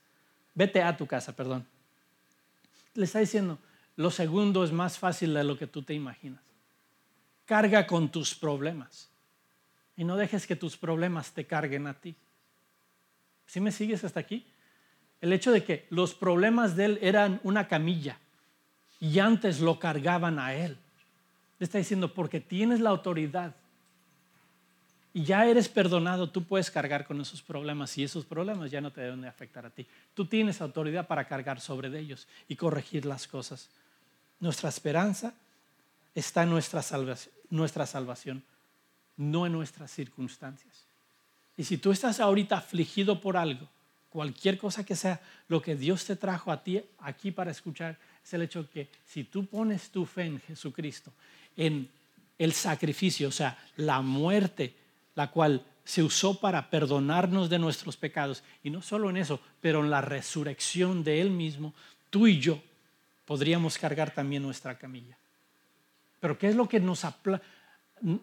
Vete 0.54 0.82
a 0.82 0.96
tu 0.96 1.06
casa, 1.06 1.34
perdón. 1.34 1.66
Le 2.94 3.04
está 3.04 3.18
diciendo, 3.18 3.58
lo 3.96 4.10
segundo 4.10 4.62
es 4.64 4.72
más 4.72 4.98
fácil 4.98 5.34
de 5.34 5.44
lo 5.44 5.58
que 5.58 5.66
tú 5.66 5.82
te 5.82 5.94
imaginas 5.94 6.40
carga 7.46 7.86
con 7.86 8.10
tus 8.10 8.34
problemas. 8.34 9.08
Y 9.96 10.04
no 10.04 10.16
dejes 10.16 10.46
que 10.46 10.56
tus 10.56 10.76
problemas 10.76 11.32
te 11.32 11.46
carguen 11.46 11.86
a 11.86 11.94
ti. 11.94 12.14
¿Sí 13.46 13.60
me 13.60 13.72
sigues 13.72 14.04
hasta 14.04 14.20
aquí? 14.20 14.46
El 15.20 15.32
hecho 15.32 15.52
de 15.52 15.62
que 15.62 15.86
los 15.90 16.14
problemas 16.14 16.74
de 16.74 16.84
él 16.86 16.98
eran 17.02 17.40
una 17.44 17.68
camilla 17.68 18.18
y 18.98 19.18
antes 19.18 19.60
lo 19.60 19.78
cargaban 19.78 20.38
a 20.38 20.54
él. 20.54 20.76
Le 21.58 21.64
está 21.64 21.78
diciendo, 21.78 22.12
porque 22.12 22.40
tienes 22.40 22.80
la 22.80 22.90
autoridad 22.90 23.54
y 25.14 25.24
ya 25.24 25.44
eres 25.44 25.68
perdonado, 25.68 26.30
tú 26.30 26.42
puedes 26.44 26.70
cargar 26.70 27.06
con 27.06 27.20
esos 27.20 27.42
problemas 27.42 27.96
y 27.98 28.04
esos 28.04 28.24
problemas 28.24 28.70
ya 28.70 28.80
no 28.80 28.90
te 28.90 29.02
deben 29.02 29.20
de 29.20 29.28
afectar 29.28 29.66
a 29.66 29.70
ti. 29.70 29.86
Tú 30.14 30.24
tienes 30.24 30.60
autoridad 30.62 31.06
para 31.06 31.26
cargar 31.26 31.60
sobre 31.60 31.96
ellos 31.98 32.26
y 32.48 32.56
corregir 32.56 33.04
las 33.04 33.28
cosas. 33.28 33.68
Nuestra 34.40 34.70
esperanza 34.70 35.34
está 36.14 36.46
nuestra 36.46 36.82
salvación, 36.82 37.34
nuestra 37.50 37.86
salvación, 37.86 38.42
no 39.16 39.46
en 39.46 39.52
nuestras 39.52 39.90
circunstancias. 39.90 40.84
Y 41.56 41.64
si 41.64 41.78
tú 41.78 41.92
estás 41.92 42.20
ahorita 42.20 42.58
afligido 42.58 43.20
por 43.20 43.36
algo, 43.36 43.68
cualquier 44.08 44.58
cosa 44.58 44.84
que 44.84 44.96
sea, 44.96 45.20
lo 45.48 45.62
que 45.62 45.76
Dios 45.76 46.04
te 46.04 46.16
trajo 46.16 46.50
a 46.50 46.62
ti 46.62 46.82
aquí 47.00 47.30
para 47.30 47.50
escuchar 47.50 47.98
es 48.24 48.32
el 48.34 48.42
hecho 48.42 48.68
que 48.70 48.88
si 49.06 49.24
tú 49.24 49.46
pones 49.46 49.90
tu 49.90 50.06
fe 50.06 50.24
en 50.24 50.40
Jesucristo, 50.40 51.12
en 51.56 51.88
el 52.38 52.52
sacrificio, 52.52 53.28
o 53.28 53.32
sea, 53.32 53.58
la 53.76 54.00
muerte, 54.00 54.74
la 55.14 55.30
cual 55.30 55.64
se 55.84 56.02
usó 56.02 56.38
para 56.38 56.70
perdonarnos 56.70 57.50
de 57.50 57.58
nuestros 57.58 57.96
pecados, 57.96 58.42
y 58.62 58.70
no 58.70 58.82
solo 58.82 59.10
en 59.10 59.16
eso, 59.16 59.40
pero 59.60 59.80
en 59.80 59.90
la 59.90 60.00
resurrección 60.00 61.04
de 61.04 61.20
Él 61.20 61.30
mismo, 61.30 61.74
tú 62.10 62.26
y 62.26 62.38
yo 62.38 62.62
podríamos 63.24 63.78
cargar 63.78 64.12
también 64.12 64.42
nuestra 64.42 64.78
camilla. 64.78 65.16
Pero 66.22 66.38
¿qué 66.38 66.46
es 66.46 66.54
lo 66.54 66.68
que 66.68 66.78
nos, 66.78 67.04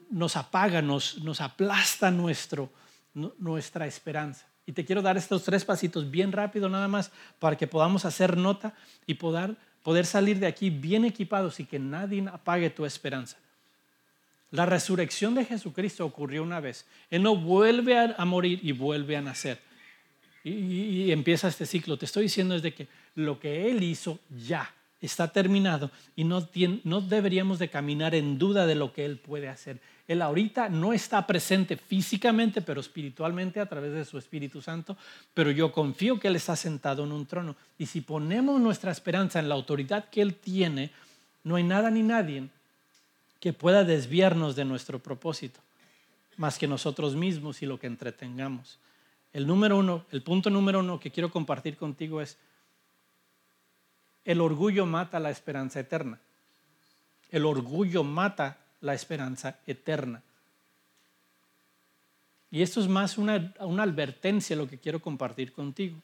nos 0.10 0.38
apaga, 0.38 0.82
nos, 0.82 1.18
nos 1.18 1.42
aplasta 1.42 2.10
nuestro, 2.10 2.70
nuestra 3.14 3.88
esperanza? 3.88 4.48
Y 4.66 4.72
te 4.72 4.86
quiero 4.86 5.02
dar 5.02 5.18
estos 5.18 5.44
tres 5.44 5.66
pasitos 5.66 6.10
bien 6.10 6.32
rápido 6.32 6.70
nada 6.70 6.88
más 6.88 7.12
para 7.40 7.58
que 7.58 7.68
podamos 7.68 8.06
hacer 8.06 8.38
nota 8.38 8.74
y 9.06 9.16
poder, 9.16 9.58
poder 9.84 10.06
salir 10.06 10.40
de 10.40 10.48
aquí 10.48 10.70
bien 10.70 11.04
equipados 11.04 11.60
y 11.60 11.66
que 11.66 11.78
nadie 11.78 12.26
apague 12.32 12.70
tu 12.70 12.86
esperanza. 12.86 13.36
La 14.52 14.66
resurrección 14.66 15.36
de 15.36 15.44
Jesucristo 15.44 16.06
ocurrió 16.06 16.42
una 16.42 16.62
vez. 16.62 16.86
Él 17.10 17.22
no 17.22 17.36
vuelve 17.36 18.00
a, 18.00 18.24
morir 18.24 18.62
y 18.64 18.72
vuelve 18.72 19.18
a 19.18 19.22
nacer. 19.22 19.60
Y, 20.46 20.52
y, 20.52 21.12
empieza 21.12 21.50
este 21.50 21.66
ciclo. 21.66 21.98
Te 21.98 22.06
estoy 22.06 22.24
diciendo 22.24 22.56
es 22.56 22.62
de 22.62 22.74
que 22.74 22.88
lo 23.16 23.42
que 23.42 23.70
Él 23.70 23.84
hizo 23.84 24.20
ya 24.30 24.74
está 25.02 25.32
terminado 25.32 25.92
y 26.16 26.24
no, 26.24 26.48
no 26.84 27.02
deberíamos 27.02 27.60
de 27.60 27.70
caminar 27.70 28.16
en 28.16 28.38
duda 28.38 28.66
de 28.66 28.76
lo 28.76 28.94
que 28.94 29.06
Él 29.06 29.18
puede 29.18 29.48
hacer. 29.48 29.80
Él 30.08 30.22
ahorita 30.22 30.70
no 30.70 30.92
está 30.92 31.26
presente 31.28 31.78
físicamente, 31.78 32.62
pero 32.62 32.82
espiritualmente 32.82 33.60
a 33.60 33.68
través 33.68 33.94
de 33.94 34.06
su 34.06 34.18
Espíritu 34.18 34.62
Santo, 34.62 34.98
pero 35.34 35.52
yo 35.52 35.72
confío 35.72 36.20
que 36.20 36.28
Él 36.28 36.36
está 36.36 36.56
sentado 36.56 37.04
en 37.04 37.12
un 37.12 37.26
trono. 37.26 37.56
Y 37.78 37.86
si 37.86 38.02
ponemos 38.02 38.60
nuestra 38.60 38.92
esperanza 38.92 39.40
en 39.40 39.48
la 39.48 39.56
autoridad 39.56 40.10
que 40.10 40.22
Él 40.22 40.36
tiene, 40.36 40.92
no 41.44 41.56
hay 41.56 41.64
nada 41.64 41.92
ni 41.92 42.04
nadie 42.04 42.50
que 43.40 43.54
pueda 43.54 43.84
desviarnos 43.84 44.56
de 44.56 44.66
nuestro 44.66 45.00
propósito, 45.00 45.60
más 46.38 46.58
que 46.58 46.68
nosotros 46.68 47.16
mismos 47.16 47.62
y 47.62 47.66
lo 47.66 47.80
que 47.80 47.88
entretengamos. 47.88 48.80
El 49.32 49.46
número 49.46 49.78
uno, 49.78 50.06
el 50.12 50.24
punto 50.24 50.50
número 50.50 50.80
uno 50.80 51.00
que 51.00 51.12
quiero 51.12 51.32
compartir 51.32 51.78
contigo 51.78 52.22
es, 52.22 52.38
el 54.26 54.42
orgullo 54.42 54.86
mata 54.86 55.20
la 55.20 55.30
esperanza 55.30 55.80
eterna. 55.80 56.20
El 57.32 57.46
orgullo 57.46 58.04
mata 58.04 58.58
la 58.82 58.94
esperanza 58.94 59.60
eterna. 59.68 60.22
Y 62.52 62.62
esto 62.62 62.80
es 62.80 62.88
más 62.88 63.18
una, 63.18 63.54
una 63.60 63.84
advertencia 63.84 64.56
lo 64.56 64.68
que 64.68 64.80
quiero 64.80 65.00
compartir 65.00 65.54
contigo. 65.54 65.98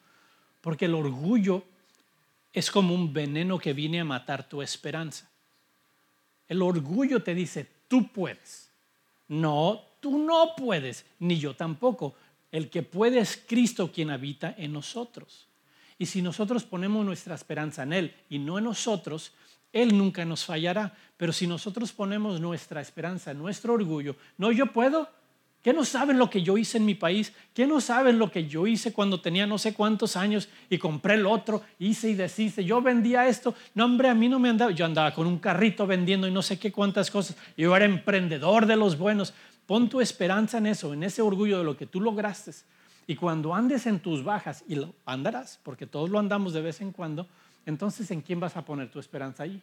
Porque 0.61 0.85
el 0.85 0.93
orgullo 0.93 1.63
es 2.53 2.71
como 2.71 2.93
un 2.93 3.13
veneno 3.13 3.59
que 3.59 3.73
viene 3.73 3.99
a 3.99 4.05
matar 4.05 4.47
tu 4.47 4.61
esperanza. 4.61 5.29
El 6.47 6.61
orgullo 6.61 7.23
te 7.23 7.33
dice, 7.33 7.67
tú 7.87 8.07
puedes. 8.11 8.69
No, 9.27 9.81
tú 9.99 10.17
no 10.19 10.53
puedes, 10.55 11.05
ni 11.19 11.39
yo 11.39 11.55
tampoco. 11.55 12.15
El 12.51 12.69
que 12.69 12.83
puede 12.83 13.19
es 13.19 13.43
Cristo 13.45 13.91
quien 13.91 14.09
habita 14.09 14.53
en 14.57 14.73
nosotros. 14.73 15.47
Y 15.97 16.05
si 16.05 16.21
nosotros 16.21 16.63
ponemos 16.63 17.05
nuestra 17.05 17.35
esperanza 17.35 17.83
en 17.83 17.93
Él 17.93 18.15
y 18.29 18.39
no 18.39 18.57
en 18.57 18.65
nosotros, 18.65 19.33
Él 19.71 19.97
nunca 19.97 20.25
nos 20.25 20.45
fallará. 20.45 20.93
Pero 21.17 21.31
si 21.31 21.47
nosotros 21.47 21.91
ponemos 21.93 22.41
nuestra 22.41 22.81
esperanza 22.81 23.33
nuestro 23.33 23.73
orgullo, 23.73 24.15
no 24.37 24.51
yo 24.51 24.67
puedo, 24.67 25.09
¿Qué 25.65 25.73
no 25.73 25.83
saben 25.83 26.19
lo 26.19 26.29
que 26.29 26.43
yo 26.43 26.59
hice 26.59 26.77
en 26.77 26.85
mi 26.85 26.93
país? 26.93 27.33
¿Qué 27.51 27.65
no 27.65 27.81
saben 27.81 28.19
lo 28.19 28.29
que 28.29 28.45
yo 28.45 28.67
hice 28.67 28.93
cuando 28.93 29.19
tenía 29.19 29.47
no 29.47 29.57
sé 29.57 29.73
cuántos 29.73 30.15
años 30.15 30.47
y 30.69 30.77
compré 30.77 31.15
el 31.15 31.25
otro? 31.25 31.63
Hice 31.79 32.11
y 32.11 32.13
deshice. 32.13 32.63
Yo 32.63 32.83
vendía 32.83 33.27
esto. 33.27 33.55
No, 33.73 33.85
hombre, 33.85 34.09
a 34.09 34.13
mí 34.13 34.29
no 34.29 34.37
me 34.37 34.49
andaba. 34.49 34.69
Yo 34.69 34.85
andaba 34.85 35.11
con 35.11 35.25
un 35.25 35.39
carrito 35.39 35.87
vendiendo 35.87 36.27
y 36.27 36.31
no 36.31 36.43
sé 36.43 36.59
qué 36.59 36.71
cuántas 36.71 37.09
cosas. 37.09 37.35
Yo 37.57 37.75
era 37.75 37.85
emprendedor 37.85 38.67
de 38.67 38.75
los 38.75 38.95
buenos. 38.95 39.33
Pon 39.65 39.89
tu 39.89 40.01
esperanza 40.01 40.59
en 40.59 40.67
eso, 40.67 40.93
en 40.93 41.01
ese 41.01 41.23
orgullo 41.23 41.57
de 41.57 41.63
lo 41.63 41.75
que 41.75 41.87
tú 41.87 41.99
lograste. 41.99 42.51
Y 43.07 43.15
cuando 43.15 43.53
andes 43.53 43.85
en 43.85 43.99
tus 43.99 44.23
bajas, 44.23 44.63
y 44.67 44.75
lo 44.75 44.93
andarás, 45.05 45.59
porque 45.63 45.85
todos 45.85 46.09
lo 46.09 46.19
andamos 46.19 46.53
de 46.53 46.61
vez 46.61 46.81
en 46.81 46.91
cuando, 46.91 47.27
entonces 47.65 48.09
¿en 48.11 48.21
quién 48.21 48.39
vas 48.39 48.57
a 48.57 48.65
poner 48.65 48.89
tu 48.89 48.99
esperanza 48.99 49.43
allí? 49.43 49.61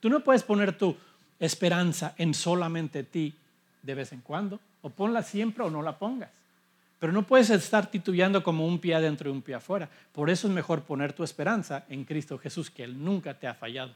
Tú 0.00 0.08
no 0.08 0.20
puedes 0.20 0.42
poner 0.42 0.76
tu 0.76 0.96
esperanza 1.40 2.14
en 2.18 2.34
solamente 2.34 3.02
ti 3.02 3.34
de 3.82 3.94
vez 3.94 4.12
en 4.12 4.20
cuando, 4.20 4.60
o 4.82 4.90
ponla 4.90 5.22
siempre 5.22 5.64
o 5.64 5.70
no 5.70 5.82
la 5.82 5.98
pongas. 5.98 6.30
Pero 7.00 7.12
no 7.12 7.22
puedes 7.22 7.50
estar 7.50 7.90
titubeando 7.90 8.42
como 8.42 8.66
un 8.66 8.78
pie 8.80 8.94
adentro 8.94 9.30
y 9.30 9.32
un 9.32 9.42
pie 9.42 9.54
afuera. 9.54 9.88
Por 10.12 10.30
eso 10.30 10.48
es 10.48 10.54
mejor 10.54 10.82
poner 10.82 11.12
tu 11.12 11.22
esperanza 11.22 11.84
en 11.88 12.04
Cristo 12.04 12.38
Jesús, 12.38 12.70
que 12.70 12.84
Él 12.84 13.02
nunca 13.02 13.34
te 13.34 13.46
ha 13.46 13.54
fallado 13.54 13.92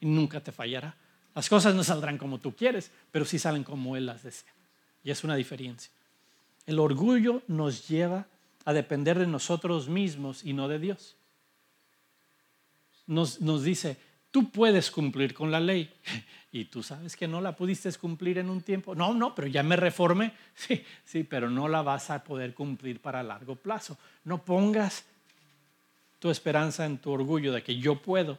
y 0.00 0.06
nunca 0.06 0.40
te 0.40 0.50
fallará. 0.50 0.94
Las 1.34 1.48
cosas 1.48 1.74
no 1.74 1.84
saldrán 1.84 2.18
como 2.18 2.38
tú 2.38 2.54
quieres, 2.54 2.90
pero 3.10 3.24
sí 3.24 3.38
salen 3.38 3.62
como 3.64 3.96
Él 3.96 4.06
las 4.06 4.22
desea. 4.22 4.52
Y 5.04 5.10
es 5.10 5.22
una 5.24 5.36
diferencia. 5.36 5.90
El 6.66 6.78
orgullo 6.78 7.42
nos 7.48 7.88
lleva 7.88 8.26
a 8.64 8.72
depender 8.72 9.18
de 9.18 9.26
nosotros 9.26 9.88
mismos 9.88 10.44
y 10.44 10.52
no 10.52 10.68
de 10.68 10.78
Dios. 10.78 11.16
Nos, 13.06 13.40
dice, 13.64 13.96
tú 14.30 14.50
puedes 14.50 14.90
cumplir 14.90 15.34
con 15.34 15.50
la 15.50 15.60
ley 15.60 15.92
y 16.52 16.66
tú 16.66 16.82
sabes 16.82 17.16
que 17.16 17.26
no 17.26 17.40
la 17.40 17.56
pudiste 17.56 17.92
cumplir 17.94 18.38
en 18.38 18.48
un 18.48 18.62
tiempo. 18.62 18.94
No, 18.94 19.12
no, 19.12 19.34
pero 19.34 19.48
ya 19.48 19.62
me 19.62 19.76
reformé. 19.76 20.32
Sí, 20.54 20.84
sí, 21.04 21.24
pero 21.24 21.50
no 21.50 21.68
la 21.68 21.82
vas 21.82 22.10
a 22.10 22.22
poder 22.22 22.54
cumplir 22.54 23.00
para 23.00 23.22
largo 23.22 23.56
plazo. 23.56 23.98
No 24.24 24.44
pongas 24.44 25.04
tu 26.18 26.30
esperanza 26.30 26.86
en 26.86 26.98
tu 26.98 27.10
orgullo 27.10 27.52
de 27.52 27.62
que 27.62 27.76
yo 27.76 28.00
puedo. 28.00 28.38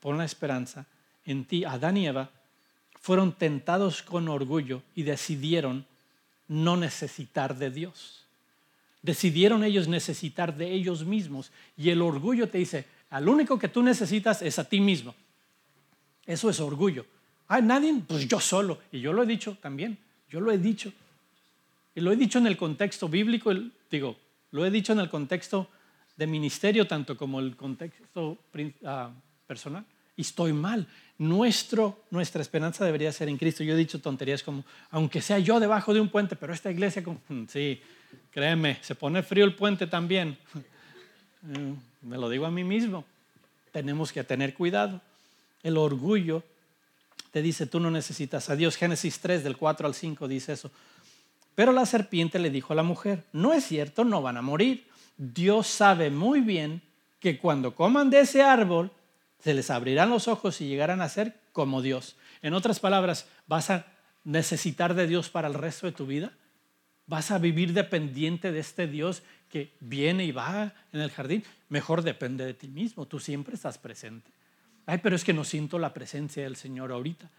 Pon 0.00 0.18
la 0.18 0.24
esperanza 0.24 0.86
en 1.24 1.44
ti. 1.44 1.64
Adán 1.64 1.96
y 1.96 2.08
Eva 2.08 2.30
fueron 3.00 3.32
tentados 3.32 4.02
con 4.02 4.28
orgullo 4.28 4.82
y 4.94 5.04
decidieron 5.04 5.86
no 6.50 6.76
necesitar 6.76 7.56
de 7.56 7.70
Dios. 7.70 8.26
Decidieron 9.02 9.62
ellos 9.62 9.86
necesitar 9.86 10.56
de 10.56 10.72
ellos 10.72 11.04
mismos. 11.04 11.52
Y 11.76 11.90
el 11.90 12.02
orgullo 12.02 12.48
te 12.48 12.58
dice, 12.58 12.86
al 13.08 13.28
único 13.28 13.56
que 13.56 13.68
tú 13.68 13.84
necesitas 13.84 14.42
es 14.42 14.58
a 14.58 14.68
ti 14.68 14.80
mismo. 14.80 15.14
Eso 16.26 16.50
es 16.50 16.58
orgullo. 16.58 17.06
Ay, 17.46 17.62
nadie, 17.62 17.94
pues 18.06 18.26
yo 18.26 18.40
solo. 18.40 18.80
Y 18.90 19.00
yo 19.00 19.12
lo 19.12 19.22
he 19.22 19.26
dicho 19.26 19.56
también. 19.62 19.96
Yo 20.28 20.40
lo 20.40 20.50
he 20.50 20.58
dicho. 20.58 20.92
Y 21.94 22.00
lo 22.00 22.10
he 22.10 22.16
dicho 22.16 22.38
en 22.38 22.48
el 22.48 22.56
contexto 22.56 23.08
bíblico, 23.08 23.52
digo, 23.88 24.16
lo 24.50 24.66
he 24.66 24.72
dicho 24.72 24.92
en 24.92 24.98
el 24.98 25.08
contexto 25.08 25.68
de 26.16 26.26
ministerio, 26.26 26.84
tanto 26.84 27.16
como 27.16 27.38
el 27.38 27.54
contexto 27.54 28.38
ah, 28.84 29.10
personal. 29.46 29.84
Y 30.16 30.22
estoy 30.22 30.52
mal 30.52 30.88
nuestro, 31.20 32.00
nuestra 32.10 32.40
esperanza 32.40 32.82
debería 32.82 33.12
ser 33.12 33.28
en 33.28 33.36
Cristo. 33.36 33.62
Yo 33.62 33.74
he 33.74 33.76
dicho 33.76 34.00
tonterías 34.00 34.42
como, 34.42 34.64
aunque 34.90 35.20
sea 35.20 35.38
yo 35.38 35.60
debajo 35.60 35.92
de 35.92 36.00
un 36.00 36.08
puente, 36.08 36.34
pero 36.34 36.54
esta 36.54 36.70
iglesia, 36.70 37.02
mm, 37.02 37.44
sí, 37.48 37.82
créeme, 38.30 38.78
se 38.80 38.94
pone 38.94 39.22
frío 39.22 39.44
el 39.44 39.54
puente 39.54 39.86
también. 39.86 40.38
Mm, 41.42 41.72
me 42.08 42.16
lo 42.16 42.30
digo 42.30 42.46
a 42.46 42.50
mí 42.50 42.64
mismo. 42.64 43.04
Tenemos 43.70 44.12
que 44.12 44.24
tener 44.24 44.54
cuidado. 44.54 45.02
El 45.62 45.76
orgullo 45.76 46.42
te 47.32 47.42
dice, 47.42 47.66
tú 47.66 47.80
no 47.80 47.90
necesitas 47.90 48.48
a 48.48 48.56
Dios. 48.56 48.76
Génesis 48.76 49.20
3, 49.20 49.44
del 49.44 49.58
4 49.58 49.86
al 49.86 49.94
5 49.94 50.26
dice 50.26 50.54
eso. 50.54 50.70
Pero 51.54 51.72
la 51.72 51.84
serpiente 51.84 52.38
le 52.38 52.48
dijo 52.48 52.72
a 52.72 52.76
la 52.76 52.82
mujer, 52.82 53.24
no 53.34 53.52
es 53.52 53.64
cierto, 53.64 54.04
no 54.04 54.22
van 54.22 54.38
a 54.38 54.42
morir. 54.42 54.86
Dios 55.18 55.66
sabe 55.66 56.08
muy 56.08 56.40
bien 56.40 56.80
que 57.20 57.36
cuando 57.36 57.74
coman 57.74 58.08
de 58.08 58.20
ese 58.20 58.42
árbol, 58.42 58.90
se 59.42 59.54
les 59.54 59.70
abrirán 59.70 60.10
los 60.10 60.28
ojos 60.28 60.60
y 60.60 60.68
llegarán 60.68 61.00
a 61.00 61.08
ser 61.08 61.40
como 61.52 61.82
Dios. 61.82 62.16
En 62.42 62.54
otras 62.54 62.80
palabras, 62.80 63.28
¿vas 63.46 63.70
a 63.70 63.86
necesitar 64.24 64.94
de 64.94 65.06
Dios 65.06 65.30
para 65.30 65.48
el 65.48 65.54
resto 65.54 65.86
de 65.86 65.92
tu 65.92 66.06
vida? 66.06 66.32
¿Vas 67.06 67.30
a 67.30 67.38
vivir 67.38 67.72
dependiente 67.72 68.52
de 68.52 68.60
este 68.60 68.86
Dios 68.86 69.22
que 69.48 69.74
viene 69.80 70.24
y 70.24 70.32
va 70.32 70.72
en 70.92 71.00
el 71.00 71.10
jardín? 71.10 71.42
Mejor 71.68 72.02
depende 72.02 72.44
de 72.44 72.54
ti 72.54 72.68
mismo, 72.68 73.06
tú 73.06 73.18
siempre 73.18 73.54
estás 73.54 73.78
presente. 73.78 74.30
Ay, 74.86 74.98
pero 74.98 75.16
es 75.16 75.24
que 75.24 75.32
no 75.32 75.44
siento 75.44 75.78
la 75.78 75.92
presencia 75.92 76.42
del 76.42 76.56
Señor 76.56 76.92
ahorita. 76.92 77.30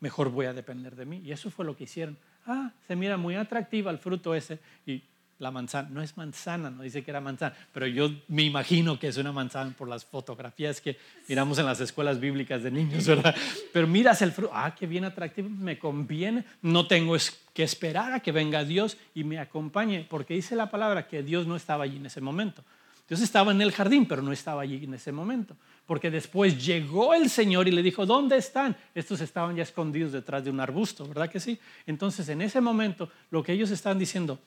Mejor 0.00 0.30
voy 0.30 0.46
a 0.46 0.52
depender 0.52 0.96
de 0.96 1.04
mí. 1.04 1.20
Y 1.24 1.32
eso 1.32 1.50
fue 1.50 1.64
lo 1.64 1.76
que 1.76 1.84
hicieron. 1.84 2.16
Ah, 2.46 2.72
se 2.86 2.96
mira 2.96 3.16
muy 3.16 3.34
atractiva 3.34 3.90
el 3.90 3.98
fruto 3.98 4.34
ese 4.34 4.58
y 4.86 5.02
la 5.40 5.50
manzana, 5.50 5.88
no 5.90 6.02
es 6.02 6.16
manzana, 6.16 6.70
no 6.70 6.82
dice 6.82 7.02
que 7.02 7.10
era 7.10 7.20
manzana, 7.20 7.56
pero 7.72 7.86
yo 7.86 8.10
me 8.28 8.42
imagino 8.42 8.98
que 8.98 9.08
es 9.08 9.16
una 9.16 9.32
manzana 9.32 9.74
por 9.76 9.88
las 9.88 10.04
fotografías 10.04 10.80
que 10.80 10.98
miramos 11.28 11.58
en 11.58 11.66
las 11.66 11.80
escuelas 11.80 12.20
bíblicas 12.20 12.62
de 12.62 12.70
niños, 12.70 13.06
¿verdad? 13.06 13.34
Pero 13.72 13.86
miras 13.86 14.20
el 14.22 14.32
fruto, 14.32 14.52
ah, 14.54 14.74
qué 14.78 14.86
bien 14.86 15.04
atractivo, 15.04 15.48
me 15.48 15.78
conviene, 15.78 16.44
no 16.62 16.86
tengo 16.86 17.16
que 17.54 17.62
esperar 17.62 18.12
a 18.12 18.20
que 18.20 18.32
venga 18.32 18.64
Dios 18.64 18.98
y 19.14 19.24
me 19.24 19.38
acompañe, 19.38 20.06
porque 20.08 20.34
dice 20.34 20.54
la 20.54 20.70
palabra 20.70 21.08
que 21.08 21.22
Dios 21.22 21.46
no 21.46 21.56
estaba 21.56 21.84
allí 21.84 21.96
en 21.96 22.06
ese 22.06 22.20
momento. 22.20 22.62
Dios 23.08 23.22
estaba 23.22 23.50
en 23.50 23.60
el 23.60 23.72
jardín, 23.72 24.06
pero 24.06 24.22
no 24.22 24.30
estaba 24.30 24.62
allí 24.62 24.84
en 24.84 24.94
ese 24.94 25.10
momento, 25.10 25.56
porque 25.84 26.12
después 26.12 26.64
llegó 26.64 27.12
el 27.12 27.28
Señor 27.28 27.66
y 27.66 27.72
le 27.72 27.82
dijo, 27.82 28.06
¿dónde 28.06 28.36
están? 28.36 28.76
Estos 28.94 29.20
estaban 29.20 29.56
ya 29.56 29.64
escondidos 29.64 30.12
detrás 30.12 30.44
de 30.44 30.50
un 30.50 30.60
arbusto, 30.60 31.08
¿verdad 31.08 31.28
que 31.28 31.40
sí? 31.40 31.58
Entonces, 31.86 32.28
en 32.28 32.40
ese 32.40 32.60
momento, 32.60 33.10
lo 33.32 33.42
que 33.42 33.52
ellos 33.52 33.72
están 33.72 33.98
diciendo, 33.98 34.38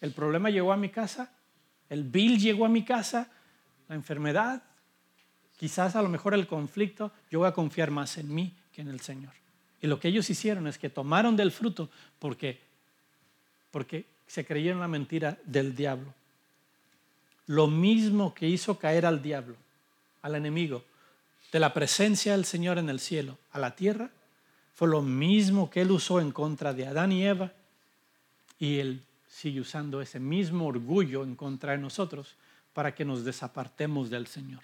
el 0.00 0.12
problema 0.12 0.50
llegó 0.50 0.72
a 0.72 0.76
mi 0.76 0.88
casa, 0.88 1.30
el 1.88 2.04
bill 2.04 2.38
llegó 2.38 2.64
a 2.64 2.68
mi 2.68 2.84
casa, 2.84 3.30
la 3.88 3.94
enfermedad, 3.94 4.62
quizás 5.56 5.96
a 5.96 6.02
lo 6.02 6.08
mejor 6.08 6.34
el 6.34 6.46
conflicto, 6.46 7.12
yo 7.30 7.40
voy 7.40 7.48
a 7.48 7.52
confiar 7.52 7.90
más 7.90 8.16
en 8.16 8.34
mí 8.34 8.54
que 8.72 8.80
en 8.82 8.88
el 8.88 9.00
Señor. 9.00 9.32
Y 9.82 9.86
lo 9.86 9.98
que 9.98 10.08
ellos 10.08 10.28
hicieron 10.30 10.66
es 10.66 10.78
que 10.78 10.90
tomaron 10.90 11.36
del 11.36 11.52
fruto 11.52 11.90
porque, 12.18 12.60
porque 13.70 14.06
se 14.26 14.44
creyeron 14.44 14.80
la 14.80 14.88
mentira 14.88 15.38
del 15.44 15.74
diablo. 15.74 16.14
Lo 17.46 17.66
mismo 17.66 18.32
que 18.32 18.46
hizo 18.46 18.78
caer 18.78 19.04
al 19.04 19.22
diablo, 19.22 19.56
al 20.22 20.34
enemigo, 20.34 20.84
de 21.50 21.58
la 21.58 21.74
presencia 21.74 22.32
del 22.32 22.44
Señor 22.44 22.78
en 22.78 22.88
el 22.88 23.00
cielo 23.00 23.38
a 23.50 23.58
la 23.58 23.74
tierra, 23.74 24.10
fue 24.74 24.88
lo 24.88 25.02
mismo 25.02 25.68
que 25.68 25.80
él 25.80 25.90
usó 25.90 26.20
en 26.20 26.30
contra 26.30 26.72
de 26.72 26.86
Adán 26.86 27.12
y 27.12 27.26
Eva. 27.26 27.52
Y 28.58 28.78
él 28.78 29.02
sigue 29.40 29.60
usando 29.60 30.02
ese 30.02 30.20
mismo 30.20 30.66
orgullo 30.66 31.24
en 31.24 31.34
contra 31.34 31.72
de 31.72 31.78
nosotros 31.78 32.34
para 32.74 32.94
que 32.94 33.06
nos 33.06 33.24
desapartemos 33.24 34.10
del 34.10 34.26
Señor. 34.26 34.60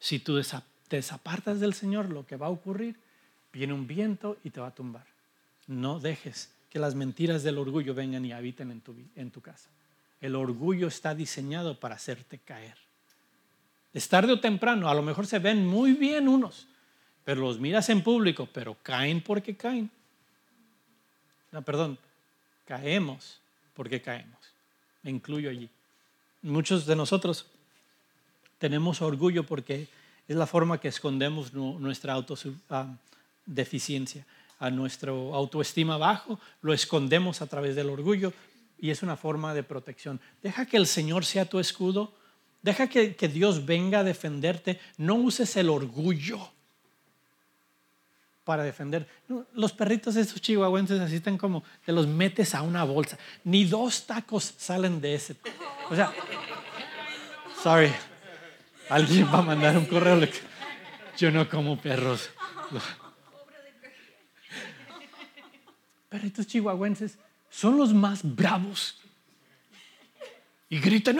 Si 0.00 0.18
tú 0.18 0.40
te 0.88 0.96
desapartas 0.96 1.60
del 1.60 1.74
Señor, 1.74 2.10
lo 2.10 2.26
que 2.26 2.36
va 2.36 2.46
a 2.46 2.50
ocurrir, 2.50 2.96
viene 3.52 3.72
un 3.72 3.86
viento 3.86 4.36
y 4.42 4.50
te 4.50 4.60
va 4.60 4.68
a 4.68 4.74
tumbar. 4.74 5.06
No 5.68 6.00
dejes 6.00 6.52
que 6.70 6.80
las 6.80 6.96
mentiras 6.96 7.44
del 7.44 7.58
orgullo 7.58 7.94
vengan 7.94 8.24
y 8.24 8.32
habiten 8.32 8.72
en 8.72 8.80
tu, 8.80 8.96
en 9.14 9.30
tu 9.30 9.40
casa. 9.40 9.70
El 10.20 10.34
orgullo 10.34 10.88
está 10.88 11.14
diseñado 11.14 11.78
para 11.78 11.94
hacerte 11.94 12.38
caer. 12.38 12.76
Es 13.94 14.08
tarde 14.08 14.32
o 14.32 14.40
temprano, 14.40 14.88
a 14.88 14.94
lo 14.94 15.02
mejor 15.02 15.28
se 15.28 15.38
ven 15.38 15.64
muy 15.64 15.92
bien 15.92 16.26
unos, 16.26 16.66
pero 17.24 17.42
los 17.42 17.60
miras 17.60 17.88
en 17.90 18.02
público, 18.02 18.48
pero 18.52 18.76
caen 18.82 19.22
porque 19.22 19.56
caen. 19.56 19.88
No, 21.52 21.62
perdón, 21.62 21.96
caemos 22.64 23.40
porque 23.74 24.00
caemos. 24.00 24.38
Me 25.02 25.10
incluyo 25.10 25.50
allí. 25.50 25.68
Muchos 26.42 26.86
de 26.86 26.94
nosotros 26.96 27.44
tenemos 28.58 29.02
orgullo 29.02 29.44
porque 29.44 29.88
es 30.28 30.36
la 30.36 30.46
forma 30.46 30.80
que 30.80 30.88
escondemos 30.88 31.52
nuestra 31.54 32.12
autodeficiencia, 32.12 34.26
ah, 34.58 34.66
a 34.66 34.70
nuestro 34.70 35.34
autoestima 35.34 35.96
bajo, 35.96 36.38
lo 36.60 36.74
escondemos 36.74 37.42
a 37.42 37.46
través 37.46 37.74
del 37.74 37.88
orgullo 37.88 38.34
y 38.78 38.90
es 38.90 39.02
una 39.02 39.16
forma 39.16 39.54
de 39.54 39.62
protección. 39.62 40.20
Deja 40.42 40.66
que 40.66 40.76
el 40.76 40.86
Señor 40.86 41.24
sea 41.24 41.46
tu 41.46 41.58
escudo, 41.58 42.12
deja 42.62 42.88
que, 42.88 43.16
que 43.16 43.28
Dios 43.28 43.64
venga 43.64 44.00
a 44.00 44.04
defenderte, 44.04 44.78
no 44.98 45.14
uses 45.14 45.56
el 45.56 45.70
orgullo 45.70 46.50
para 48.50 48.64
defender. 48.64 49.06
Los 49.54 49.72
perritos 49.72 50.16
de 50.16 50.22
estos 50.22 50.40
chihuahuenses 50.40 50.98
así 50.98 51.14
están 51.14 51.38
como, 51.38 51.62
te 51.86 51.92
los 51.92 52.08
metes 52.08 52.52
a 52.52 52.62
una 52.62 52.82
bolsa. 52.82 53.16
Ni 53.44 53.64
dos 53.64 54.08
tacos 54.08 54.54
salen 54.58 55.00
de 55.00 55.14
ese. 55.14 55.36
O 55.88 55.94
sea, 55.94 56.12
sorry, 57.62 57.92
alguien 58.88 59.26
va 59.32 59.38
a 59.38 59.42
mandar 59.42 59.78
un 59.78 59.86
correo. 59.86 60.18
Yo 61.16 61.30
no 61.30 61.48
como 61.48 61.80
perros. 61.80 62.28
Perritos 66.08 66.48
chihuahuenses 66.48 67.18
son 67.50 67.76
los 67.76 67.94
más 67.94 68.22
bravos. 68.24 69.00
Y 70.68 70.80
gritan, 70.80 71.16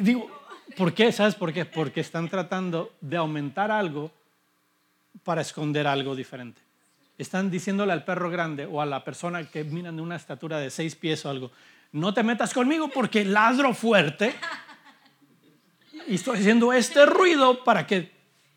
digo, 0.00 0.28
¿por 0.76 0.92
qué? 0.92 1.12
¿Sabes 1.12 1.36
por 1.36 1.52
qué? 1.52 1.64
Porque 1.64 2.00
están 2.00 2.28
tratando 2.28 2.96
de 3.00 3.16
aumentar 3.16 3.70
algo 3.70 4.10
para 5.24 5.42
esconder 5.42 5.86
algo 5.86 6.14
diferente. 6.14 6.60
Están 7.16 7.50
diciéndole 7.50 7.92
al 7.92 8.04
perro 8.04 8.30
grande 8.30 8.66
o 8.66 8.80
a 8.80 8.86
la 8.86 9.04
persona 9.04 9.48
que 9.50 9.64
miran 9.64 9.96
de 9.96 10.02
una 10.02 10.16
estatura 10.16 10.58
de 10.58 10.70
seis 10.70 10.94
pies 10.94 11.24
o 11.24 11.30
algo, 11.30 11.50
no 11.92 12.14
te 12.14 12.22
metas 12.22 12.52
conmigo 12.52 12.88
porque 12.88 13.24
ladro 13.24 13.74
fuerte 13.74 14.34
y 16.06 16.14
estoy 16.14 16.38
haciendo 16.38 16.72
este 16.72 17.06
ruido 17.06 17.64
para 17.64 17.86
que 17.86 18.12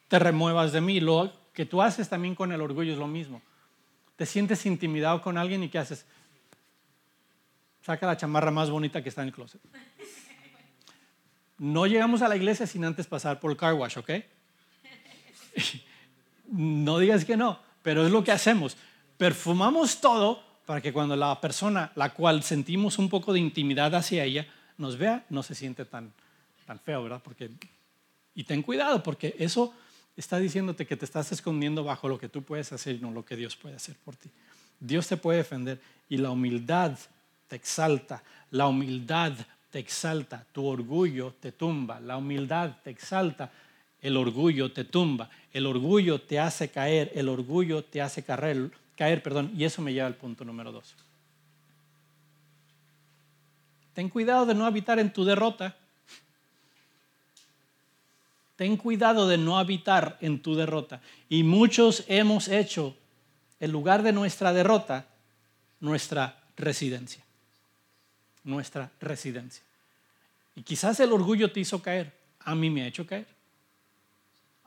te 0.07 0.19
remuevas 0.19 0.71
de 0.71 0.81
mí. 0.81 0.99
Lo 0.99 1.33
que 1.53 1.65
tú 1.65 1.81
haces 1.81 2.09
también 2.09 2.35
con 2.35 2.51
el 2.51 2.61
orgullo 2.61 2.91
es 2.91 2.97
lo 2.97 3.07
mismo. 3.07 3.41
Te 4.15 4.25
sientes 4.25 4.65
intimidado 4.65 5.21
con 5.21 5.37
alguien 5.37 5.63
y 5.63 5.69
¿qué 5.69 5.79
haces? 5.79 6.05
Saca 7.83 8.05
la 8.05 8.17
chamarra 8.17 8.51
más 8.51 8.69
bonita 8.69 9.01
que 9.01 9.09
está 9.09 9.21
en 9.21 9.29
el 9.29 9.33
closet. 9.33 9.61
No 11.57 11.87
llegamos 11.87 12.21
a 12.21 12.27
la 12.27 12.35
iglesia 12.35 12.67
sin 12.67 12.85
antes 12.85 13.07
pasar 13.07 13.39
por 13.39 13.51
el 13.51 13.57
car 13.57 13.73
wash, 13.73 13.97
¿ok? 13.97 14.11
No 16.51 16.99
digas 16.99 17.25
que 17.25 17.37
no, 17.37 17.59
pero 17.81 18.05
es 18.05 18.11
lo 18.11 18.23
que 18.23 18.31
hacemos. 18.31 18.77
Perfumamos 19.17 20.01
todo 20.01 20.43
para 20.65 20.81
que 20.81 20.93
cuando 20.93 21.15
la 21.15 21.39
persona, 21.41 21.91
la 21.95 22.13
cual 22.13 22.43
sentimos 22.43 22.97
un 22.99 23.09
poco 23.09 23.33
de 23.33 23.39
intimidad 23.39 23.95
hacia 23.95 24.23
ella, 24.23 24.45
nos 24.77 24.97
vea, 24.97 25.25
no 25.29 25.43
se 25.43 25.55
siente 25.55 25.85
tan, 25.85 26.13
tan 26.65 26.79
feo, 26.79 27.03
¿verdad? 27.03 27.21
Porque, 27.23 27.49
y 28.35 28.43
ten 28.43 28.61
cuidado, 28.61 29.01
porque 29.01 29.35
eso 29.39 29.73
está 30.15 30.37
diciéndote 30.37 30.85
que 30.85 30.97
te 30.97 31.05
estás 31.05 31.31
escondiendo 31.31 31.83
bajo 31.83 32.09
lo 32.09 32.19
que 32.19 32.29
tú 32.29 32.43
puedes 32.43 32.71
hacer 32.71 32.95
y 32.95 32.99
no 32.99 33.11
lo 33.11 33.25
que 33.25 33.35
Dios 33.35 33.55
puede 33.55 33.75
hacer 33.75 33.95
por 34.03 34.15
ti. 34.15 34.29
Dios 34.79 35.07
te 35.07 35.17
puede 35.17 35.39
defender 35.39 35.79
y 36.09 36.17
la 36.17 36.31
humildad 36.31 36.97
te 37.47 37.55
exalta, 37.55 38.23
la 38.51 38.67
humildad 38.67 39.33
te 39.69 39.79
exalta, 39.79 40.45
tu 40.51 40.65
orgullo 40.65 41.33
te 41.39 41.51
tumba, 41.51 41.99
la 41.99 42.17
humildad 42.17 42.77
te 42.83 42.89
exalta, 42.89 43.51
el 44.01 44.17
orgullo 44.17 44.71
te 44.71 44.83
tumba, 44.83 45.29
el 45.53 45.65
orgullo 45.65 46.19
te 46.21 46.39
hace 46.39 46.69
caer, 46.69 47.11
el 47.13 47.29
orgullo 47.29 47.83
te 47.83 48.01
hace 48.01 48.23
caer, 48.23 48.71
caer 48.97 49.21
perdón, 49.21 49.51
y 49.55 49.63
eso 49.63 49.81
me 49.81 49.93
lleva 49.93 50.07
al 50.07 50.15
punto 50.15 50.43
número 50.43 50.71
dos. 50.71 50.95
Ten 53.93 54.09
cuidado 54.09 54.45
de 54.45 54.53
no 54.53 54.65
habitar 54.65 54.99
en 54.99 55.11
tu 55.11 55.25
derrota. 55.25 55.75
Ten 58.55 58.77
cuidado 58.77 59.27
de 59.27 59.37
no 59.37 59.57
habitar 59.57 60.17
en 60.21 60.41
tu 60.41 60.55
derrota. 60.55 61.01
Y 61.27 61.43
muchos 61.43 62.05
hemos 62.07 62.47
hecho 62.47 62.95
el 63.59 63.71
lugar 63.71 64.01
de 64.03 64.13
nuestra 64.13 64.53
derrota 64.53 65.05
nuestra 65.81 66.39
residencia. 66.55 67.23
Nuestra 68.43 68.89
residencia. 69.01 69.63
Y 70.55 70.63
quizás 70.63 70.99
el 70.99 71.11
orgullo 71.11 71.51
te 71.51 71.59
hizo 71.59 71.81
caer. 71.81 72.13
A 72.39 72.55
mí 72.55 72.69
me 72.69 72.83
ha 72.83 72.87
hecho 72.87 73.05
caer. 73.05 73.27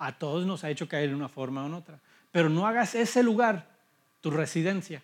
A 0.05 0.13
todos 0.13 0.45
nos 0.45 0.65
ha 0.65 0.71
hecho 0.71 0.87
caer 0.87 1.09
de 1.09 1.15
una 1.15 1.31
forma 1.31 1.65
o 1.65 1.67
en 1.67 1.73
otra. 1.73 1.99
Pero 2.31 2.51
no 2.51 2.67
hagas 2.67 2.95
ese 2.95 3.23
lugar 3.23 3.67
tu 4.21 4.31
residencia. 4.31 5.03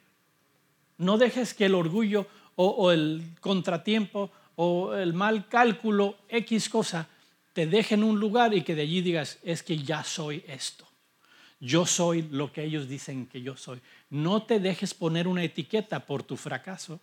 No 0.99 1.17
dejes 1.17 1.55
que 1.55 1.65
el 1.65 1.75
orgullo 1.75 2.27
o, 2.55 2.93
el 2.93 3.25
contratiempo 3.41 4.31
o 4.57 4.93
el 4.95 5.15
mal 5.15 5.49
cálculo, 5.49 6.19
X 6.29 6.69
cosa, 6.69 7.09
te 7.55 7.67
deje 7.67 7.95
en 7.95 8.05
un 8.05 8.21
lugar 8.21 8.53
y 8.53 8.61
que 8.61 8.75
de 8.75 8.83
allí 8.83 9.01
digas, 9.01 9.39
es 9.43 9.63
que 9.63 9.79
ya 9.79 10.05
soy 10.05 10.45
esto. 10.47 10.87
Yo 11.61 11.87
soy 11.87 12.21
lo 12.31 12.53
que 12.53 12.63
ellos 12.63 12.87
dicen 12.87 13.27
que 13.27 13.41
yo 13.41 13.57
soy. 13.57 13.81
No 14.11 14.43
te 14.43 14.61
dejes 14.61 14.93
poner 14.93 15.27
una 15.27 15.43
etiqueta 15.43 16.01
por 16.01 16.25
tu 16.25 16.37
fracaso. 16.37 17.01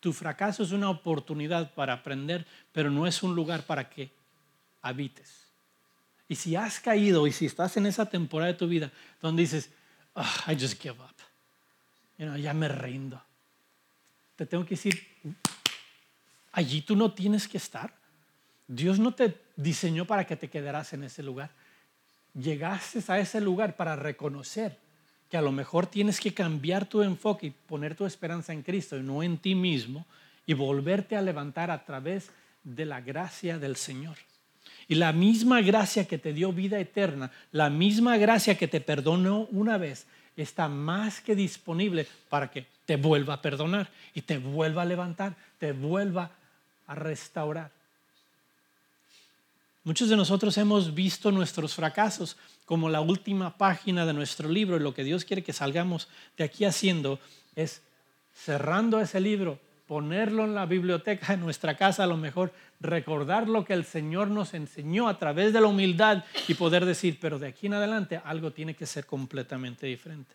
Tu 0.00 0.12
fracaso 0.12 0.64
es 0.64 0.72
una 0.72 0.90
oportunidad 0.90 1.72
para 1.74 1.92
aprender, 1.92 2.44
pero 2.72 2.90
no 2.90 3.06
es 3.06 3.22
un 3.22 3.36
lugar 3.36 3.62
para 3.62 3.88
que 3.88 4.10
habites. 4.82 5.47
Y 6.28 6.34
si 6.34 6.56
has 6.56 6.78
caído 6.80 7.26
y 7.26 7.32
si 7.32 7.46
estás 7.46 7.76
en 7.76 7.86
esa 7.86 8.06
temporada 8.06 8.52
de 8.52 8.58
tu 8.58 8.68
vida 8.68 8.92
donde 9.20 9.42
dices, 9.42 9.70
ah, 10.14 10.44
I 10.46 10.54
just 10.54 10.80
give 10.80 10.96
up, 11.00 12.36
ya 12.38 12.52
me 12.52 12.68
rindo, 12.68 13.22
te 14.36 14.46
tengo 14.46 14.64
que 14.64 14.76
decir, 14.76 15.08
allí 16.52 16.82
tú 16.82 16.94
no 16.94 17.12
tienes 17.12 17.48
que 17.48 17.58
estar. 17.58 17.92
Dios 18.68 18.98
no 18.98 19.14
te 19.14 19.36
diseñó 19.56 20.04
para 20.04 20.26
que 20.26 20.36
te 20.36 20.48
quedaras 20.48 20.92
en 20.92 21.02
ese 21.02 21.22
lugar. 21.22 21.50
Llegaste 22.34 23.02
a 23.08 23.18
ese 23.18 23.40
lugar 23.40 23.76
para 23.76 23.96
reconocer 23.96 24.78
que 25.30 25.36
a 25.36 25.42
lo 25.42 25.50
mejor 25.50 25.86
tienes 25.86 26.20
que 26.20 26.34
cambiar 26.34 26.86
tu 26.86 27.02
enfoque 27.02 27.46
y 27.46 27.50
poner 27.50 27.94
tu 27.94 28.06
esperanza 28.06 28.52
en 28.52 28.62
Cristo 28.62 28.96
y 28.96 29.02
no 29.02 29.22
en 29.22 29.38
ti 29.38 29.54
mismo 29.54 30.06
y 30.46 30.54
volverte 30.54 31.16
a 31.16 31.22
levantar 31.22 31.70
a 31.70 31.84
través 31.84 32.30
de 32.62 32.84
la 32.84 33.00
gracia 33.00 33.58
del 33.58 33.76
Señor. 33.76 34.16
Y 34.88 34.94
la 34.94 35.12
misma 35.12 35.60
gracia 35.60 36.06
que 36.06 36.18
te 36.18 36.32
dio 36.32 36.52
vida 36.52 36.80
eterna, 36.80 37.30
la 37.52 37.68
misma 37.68 38.16
gracia 38.16 38.56
que 38.56 38.68
te 38.68 38.80
perdonó 38.80 39.46
una 39.52 39.76
vez, 39.76 40.06
está 40.36 40.68
más 40.68 41.20
que 41.20 41.34
disponible 41.34 42.06
para 42.28 42.50
que 42.50 42.66
te 42.86 42.96
vuelva 42.96 43.34
a 43.34 43.42
perdonar 43.42 43.90
y 44.14 44.22
te 44.22 44.38
vuelva 44.38 44.82
a 44.82 44.86
levantar, 44.86 45.36
te 45.58 45.72
vuelva 45.72 46.30
a 46.86 46.94
restaurar. 46.94 47.70
Muchos 49.84 50.08
de 50.08 50.16
nosotros 50.16 50.56
hemos 50.58 50.94
visto 50.94 51.30
nuestros 51.32 51.74
fracasos 51.74 52.36
como 52.66 52.88
la 52.88 53.00
última 53.00 53.56
página 53.56 54.04
de 54.04 54.12
nuestro 54.12 54.48
libro 54.48 54.76
y 54.76 54.80
lo 54.80 54.94
que 54.94 55.04
Dios 55.04 55.24
quiere 55.24 55.42
que 55.42 55.52
salgamos 55.52 56.08
de 56.36 56.44
aquí 56.44 56.64
haciendo 56.64 57.18
es 57.56 57.82
cerrando 58.34 59.00
ese 59.00 59.20
libro, 59.20 59.58
ponerlo 59.88 60.44
en 60.44 60.54
la 60.54 60.66
biblioteca 60.66 61.28
de 61.32 61.38
nuestra 61.38 61.76
casa, 61.76 62.04
a 62.04 62.06
lo 62.06 62.18
mejor 62.18 62.52
recordar 62.78 63.48
lo 63.48 63.64
que 63.64 63.72
el 63.72 63.86
Señor 63.86 64.28
nos 64.28 64.52
enseñó 64.52 65.08
a 65.08 65.18
través 65.18 65.54
de 65.54 65.62
la 65.62 65.66
humildad 65.66 66.24
y 66.46 66.54
poder 66.54 66.84
decir, 66.84 67.18
pero 67.18 67.38
de 67.38 67.48
aquí 67.48 67.66
en 67.66 67.74
adelante 67.74 68.20
algo 68.22 68.52
tiene 68.52 68.74
que 68.74 68.84
ser 68.84 69.06
completamente 69.06 69.86
diferente. 69.86 70.30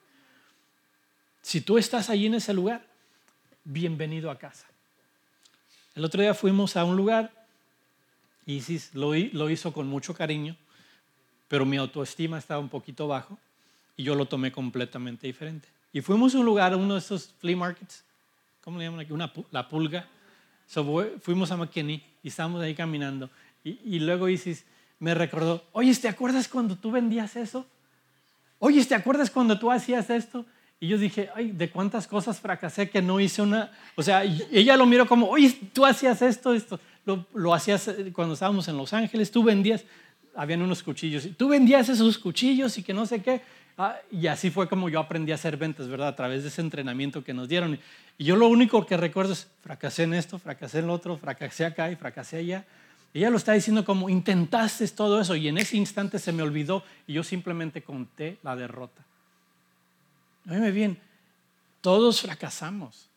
Si 1.44 1.62
tú 1.62 1.78
estás 1.78 2.10
allí 2.10 2.26
en 2.26 2.34
ese 2.34 2.54
lugar, 2.54 2.84
bienvenido 3.63 4.32
a 4.32 4.39
casa. 4.39 4.66
El 5.96 6.04
otro 6.04 6.22
día 6.22 6.34
fuimos 6.34 6.76
a 6.76 6.84
un 6.84 6.98
lugar, 6.98 7.32
Isis 8.48 8.94
lo, 8.96 9.13
lo 9.13 9.50
hizo 9.52 9.72
con 9.72 9.88
mucho 9.88 10.16
cariño, 10.16 10.58
pero 11.48 11.63
mi 11.63 11.78
autoestima 11.78 12.39
estaba 12.39 12.60
un 12.60 12.70
poquito 12.70 13.08
bajo 13.08 13.38
y 13.96 14.04
yo 14.04 14.16
lo 14.16 14.26
tomé 14.26 14.52
completamente 14.52 15.28
diferente. 15.28 15.68
Y 15.94 16.02
fuimos 16.02 16.34
a 16.34 16.39
un 16.39 16.46
lugar, 16.46 16.74
a 16.74 16.78
uno 16.78 16.96
de 16.96 17.00
esos 17.00 17.36
flea 17.39 17.56
markets, 17.56 18.04
¿cómo 18.63 18.80
le 18.80 18.86
llaman 18.86 19.02
aquí? 19.02 19.13
Una, 19.13 19.32
la 19.52 19.67
pulga. 19.67 20.08
fuimos 21.21 21.52
a 21.52 21.58
McKinney 21.58 22.04
y 22.23 22.28
estábamos 22.30 22.62
ahí 22.62 22.73
caminando. 22.73 23.30
Y, 23.63 23.80
y, 23.84 23.99
luego 23.99 24.30
Isis 24.30 24.65
me 24.99 25.13
recordó, 25.13 25.63
oye, 25.71 25.93
¿te 25.95 26.08
acuerdas 26.08 26.47
cuando 26.47 26.76
tú 26.76 26.91
vendías 26.91 27.36
eso? 27.36 27.65
Oye, 28.60 28.84
¿te 28.86 28.95
acuerdas 28.95 29.30
cuando 29.30 29.60
tú 29.60 29.71
hacías 29.71 30.10
esto? 30.10 30.45
Y 30.80 30.88
yo 30.88 30.97
dije, 30.97 31.30
ay, 31.34 31.52
de 31.52 31.69
cuántas 31.69 32.08
cosas 32.08 32.39
fracasé 32.41 32.89
que 32.89 33.02
no 33.02 33.19
hice 33.19 33.41
una... 33.41 33.71
O 33.95 34.04
sea, 34.04 34.23
ella 34.23 34.76
lo 34.76 34.86
miró 34.86 35.08
como, 35.08 35.30
oye, 35.30 35.58
tú 35.71 35.86
hacías 35.86 36.21
esto, 36.21 36.54
esto. 36.54 36.80
Lo, 37.06 37.26
lo 37.34 37.54
hacías 37.54 37.88
eh, 37.88 38.12
cuando 38.13 38.34
estábamos 38.34 38.67
en 38.67 38.78
Los 38.78 38.91
Ángeles, 38.93 39.32
tú 39.32 39.43
vendías, 39.43 39.86
habían 40.36 40.62
unos 40.62 40.84
cuchillos, 40.84 41.28
tú 41.38 41.47
vendías 41.49 41.88
esos 41.89 42.17
cuchillos 42.17 42.78
y 42.78 42.84
que 42.84 42.93
no 42.93 43.06
sé 43.06 43.21
qué. 43.21 43.41
Ah, 43.78 43.98
y 44.12 44.28
así 44.28 44.52
fue 44.52 44.70
como 44.70 44.88
yo 44.88 45.00
aprendí 45.00 45.32
a 45.32 45.36
hacer 45.36 45.58
ventas, 45.58 45.88
¿verdad? 45.88 46.10
A 46.10 46.16
través 46.16 46.44
de 46.44 46.50
ese 46.50 46.62
entrenamiento 46.62 47.24
que 47.24 47.34
nos 47.34 47.50
dieron. 47.50 47.80
Y 48.18 48.24
yo 48.24 48.36
lo 48.36 48.48
único 48.48 48.86
que 48.86 48.98
recuerdo 48.98 49.34
es, 49.34 49.48
fracasé 49.62 50.04
en 50.04 50.14
esto, 50.14 50.38
fracasé 50.38 50.80
en 50.80 50.88
lo 50.88 50.94
otro, 50.94 51.18
fracasé 51.18 51.66
acá 51.66 51.92
y 51.92 51.96
fracasé 51.96 52.38
allá. 52.38 52.66
Ella 53.14 53.30
lo 53.30 53.38
está 53.38 53.54
diciendo 53.54 53.86
como, 53.86 54.10
intentaste 54.10 54.88
todo 54.90 55.22
eso 55.22 55.36
y 55.36 55.48
en 55.48 55.58
ese 55.58 55.78
instante 55.78 56.20
se 56.20 56.32
me 56.32 56.44
olvidó 56.44 56.84
y 57.08 57.14
yo 57.14 57.24
simplemente 57.24 57.82
conté 57.82 58.38
la 58.44 58.56
derrota. 58.56 59.04
Óyeme 60.50 60.72
bien, 60.72 61.00
todos 61.82 62.22
fracasamos, 62.22 63.08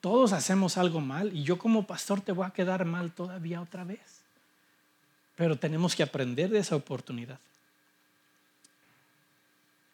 todos 0.00 0.32
hacemos 0.32 0.78
algo 0.78 1.00
mal 1.00 1.34
y 1.34 1.42
yo 1.42 1.58
como 1.58 1.86
pastor 1.86 2.20
te 2.20 2.32
voy 2.32 2.46
a 2.46 2.50
quedar 2.50 2.84
mal 2.84 3.12
todavía 3.12 3.60
otra 3.60 3.84
vez. 3.84 4.22
Pero 5.36 5.56
tenemos 5.56 5.96
que 5.96 6.02
aprender 6.02 6.50
de 6.50 6.60
esa 6.60 6.76
oportunidad. 6.76 7.38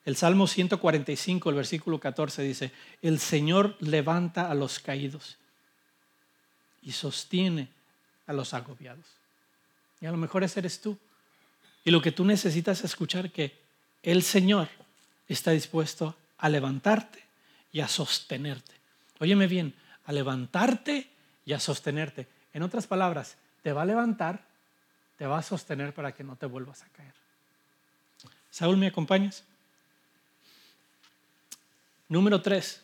El 0.08 0.16
Salmo 0.16 0.46
145, 0.46 1.50
el 1.50 1.56
versículo 1.56 2.00
14 2.00 2.40
dice, 2.40 2.72
el 3.02 3.18
Señor 3.18 3.76
levanta 3.78 4.50
a 4.50 4.54
los 4.54 4.78
caídos 4.78 5.36
y 6.80 6.92
sostiene 6.92 7.68
a 8.26 8.32
los 8.32 8.54
agobiados. 8.54 9.04
Y 10.00 10.06
a 10.06 10.10
lo 10.10 10.16
mejor 10.16 10.44
ese 10.44 10.60
eres 10.60 10.80
tú. 10.80 10.96
Y 11.84 11.90
lo 11.90 12.00
que 12.00 12.10
tú 12.10 12.24
necesitas 12.24 12.78
es 12.78 12.86
escuchar 12.86 13.30
que 13.30 13.54
el 14.02 14.22
Señor 14.22 14.70
está 15.28 15.50
dispuesto 15.50 16.16
a 16.38 16.48
levantarte 16.48 17.22
y 17.70 17.80
a 17.80 17.86
sostenerte. 17.86 18.72
Óyeme 19.18 19.46
bien, 19.46 19.74
a 20.06 20.12
levantarte 20.12 21.06
y 21.44 21.52
a 21.52 21.60
sostenerte. 21.60 22.26
En 22.54 22.62
otras 22.62 22.86
palabras, 22.86 23.36
te 23.62 23.74
va 23.74 23.82
a 23.82 23.84
levantar, 23.84 24.42
te 25.18 25.26
va 25.26 25.36
a 25.36 25.42
sostener 25.42 25.92
para 25.92 26.12
que 26.12 26.24
no 26.24 26.34
te 26.36 26.46
vuelvas 26.46 26.80
a 26.80 26.88
caer. 26.96 27.12
Saúl, 28.50 28.78
¿me 28.78 28.86
acompañas? 28.86 29.44
Número 32.08 32.40
tres, 32.40 32.82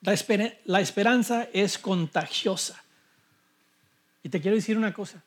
la, 0.00 0.80
esperanza 0.80 1.48
es 1.52 1.78
contagiosa. 1.78 2.82
Y 4.22 4.28
te 4.28 4.40
quiero 4.40 4.56
decir 4.56 4.76
una 4.76 4.92
cosa, 4.92 5.22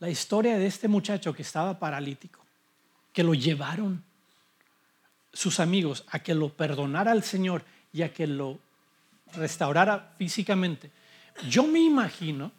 la 0.00 0.10
historia 0.10 0.58
de 0.58 0.66
este 0.66 0.88
muchacho 0.88 1.32
que 1.32 1.42
estaba 1.42 1.78
paralítico, 1.78 2.40
que 3.12 3.22
lo 3.22 3.34
llevaron 3.34 4.02
sus 5.32 5.60
amigos 5.60 6.04
a 6.08 6.18
que 6.18 6.34
lo 6.34 6.48
perdonara 6.48 7.12
al 7.12 7.22
Señor 7.22 7.64
y 7.92 8.02
a 8.02 8.12
que 8.12 8.26
lo 8.26 8.58
restaurara 9.34 10.12
físicamente, 10.18 10.90
yo 11.48 11.64
me 11.64 11.78
imagino, 11.78 12.50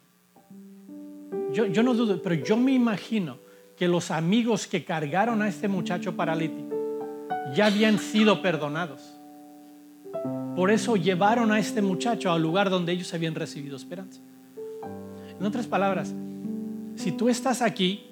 yo 1.52 1.82
no 1.82 1.92
dudo, 1.92 2.20
pero 2.22 2.34
yo 2.34 2.56
me 2.56 2.72
imagino 2.72 3.38
que 3.76 3.88
los 3.88 4.10
amigos 4.10 4.66
que 4.66 4.84
cargaron 4.84 5.42
a 5.42 5.48
este 5.48 5.68
muchacho 5.68 6.16
paralítico 6.16 6.71
ya 7.54 7.66
habían 7.66 7.98
sido 7.98 8.42
perdonados. 8.42 9.00
Por 10.56 10.70
eso 10.70 10.96
llevaron 10.96 11.50
a 11.50 11.58
este 11.58 11.80
muchacho 11.82 12.30
al 12.30 12.42
lugar 12.42 12.70
donde 12.70 12.92
ellos 12.92 13.12
habían 13.14 13.34
recibido 13.34 13.76
esperanza. 13.76 14.20
En 15.38 15.46
otras 15.46 15.66
palabras, 15.66 16.14
si 16.94 17.12
tú 17.12 17.28
estás 17.28 17.62
aquí 17.62 18.06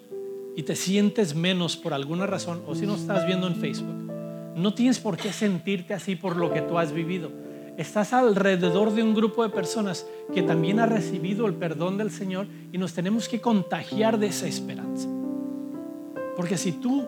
y 0.57 0.63
te 0.63 0.75
sientes 0.75 1.35
menos 1.35 1.77
por 1.77 1.93
alguna 1.93 2.27
razón, 2.27 2.63
o 2.67 2.75
si 2.75 2.87
no 2.87 2.95
estás 2.95 3.27
viendo 3.27 3.47
en 3.47 3.57
Facebook, 3.57 4.11
no 4.57 4.75
tienes 4.75 4.99
por 4.99 5.17
qué 5.17 5.33
sentirte 5.33 5.95
así 5.95 6.17
por 6.17 6.37
lo 6.37 6.53
que 6.53 6.63
tú 6.63 6.79
has 6.79 6.93
vivido. 6.93 7.31
Estás 7.77 8.13
alrededor 8.13 8.93
de 8.93 9.03
un 9.03 9.15
grupo 9.15 9.43
de 9.43 9.51
personas 9.51 10.07
que 10.35 10.43
también 10.43 10.81
ha 10.81 10.87
recibido 10.87 11.47
el 11.47 11.55
perdón 11.55 11.99
del 11.99 12.11
Señor 12.11 12.47
y 12.73 12.79
nos 12.79 12.93
tenemos 12.95 13.29
que 13.29 13.41
contagiar 13.41 14.19
de 14.19 14.27
esa 14.27 14.47
esperanza. 14.47 15.09
Porque 16.37 16.59
si 16.59 16.73
tú 16.73 17.07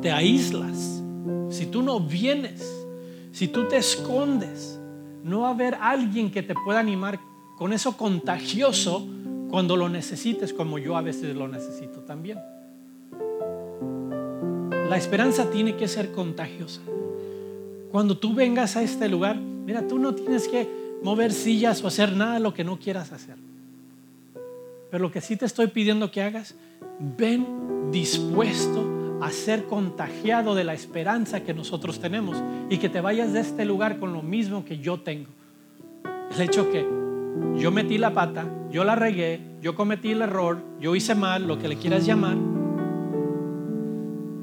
te 0.00 0.10
aíslas, 0.10 1.02
si 1.50 1.66
tú 1.66 1.82
no 1.82 2.00
vienes, 2.00 2.86
si 3.32 3.48
tú 3.48 3.68
te 3.68 3.76
escondes, 3.76 4.78
no 5.24 5.40
va 5.40 5.48
a 5.48 5.52
haber 5.52 5.76
alguien 5.80 6.30
que 6.30 6.42
te 6.42 6.54
pueda 6.54 6.80
animar 6.80 7.20
con 7.56 7.72
eso 7.72 7.96
contagioso 7.96 9.06
cuando 9.48 9.76
lo 9.76 9.88
necesites, 9.88 10.52
como 10.52 10.78
yo 10.78 10.96
a 10.96 11.02
veces 11.02 11.36
lo 11.36 11.46
necesito 11.46 12.00
también. 12.00 12.38
La 14.88 14.96
esperanza 14.96 15.50
tiene 15.50 15.76
que 15.76 15.88
ser 15.88 16.12
contagiosa. 16.12 16.80
Cuando 17.90 18.16
tú 18.16 18.34
vengas 18.34 18.76
a 18.76 18.82
este 18.82 19.08
lugar, 19.08 19.36
mira, 19.36 19.86
tú 19.86 19.98
no 19.98 20.14
tienes 20.14 20.48
que 20.48 20.68
mover 21.02 21.32
sillas 21.32 21.82
o 21.84 21.88
hacer 21.88 22.16
nada 22.16 22.34
de 22.34 22.40
lo 22.40 22.54
que 22.54 22.64
no 22.64 22.78
quieras 22.78 23.12
hacer. 23.12 23.36
Pero 24.90 25.02
lo 25.02 25.10
que 25.10 25.20
sí 25.20 25.36
te 25.36 25.46
estoy 25.46 25.68
pidiendo 25.68 26.10
que 26.10 26.22
hagas, 26.22 26.54
ven 26.98 27.90
dispuesto 27.90 29.01
a 29.22 29.30
ser 29.30 29.66
contagiado 29.66 30.56
de 30.56 30.64
la 30.64 30.74
esperanza 30.74 31.44
que 31.44 31.54
nosotros 31.54 32.00
tenemos 32.00 32.42
y 32.68 32.78
que 32.78 32.88
te 32.88 33.00
vayas 33.00 33.32
de 33.32 33.40
este 33.40 33.64
lugar 33.64 34.00
con 34.00 34.12
lo 34.12 34.20
mismo 34.20 34.64
que 34.64 34.78
yo 34.78 34.98
tengo. 34.98 35.30
El 36.34 36.40
hecho 36.40 36.68
que 36.72 36.84
yo 37.56 37.70
metí 37.70 37.98
la 37.98 38.12
pata, 38.12 38.46
yo 38.72 38.82
la 38.82 38.96
regué, 38.96 39.40
yo 39.60 39.76
cometí 39.76 40.10
el 40.10 40.22
error, 40.22 40.58
yo 40.80 40.96
hice 40.96 41.14
mal, 41.14 41.46
lo 41.46 41.56
que 41.56 41.68
le 41.68 41.76
quieras 41.76 42.04
llamar, 42.04 42.36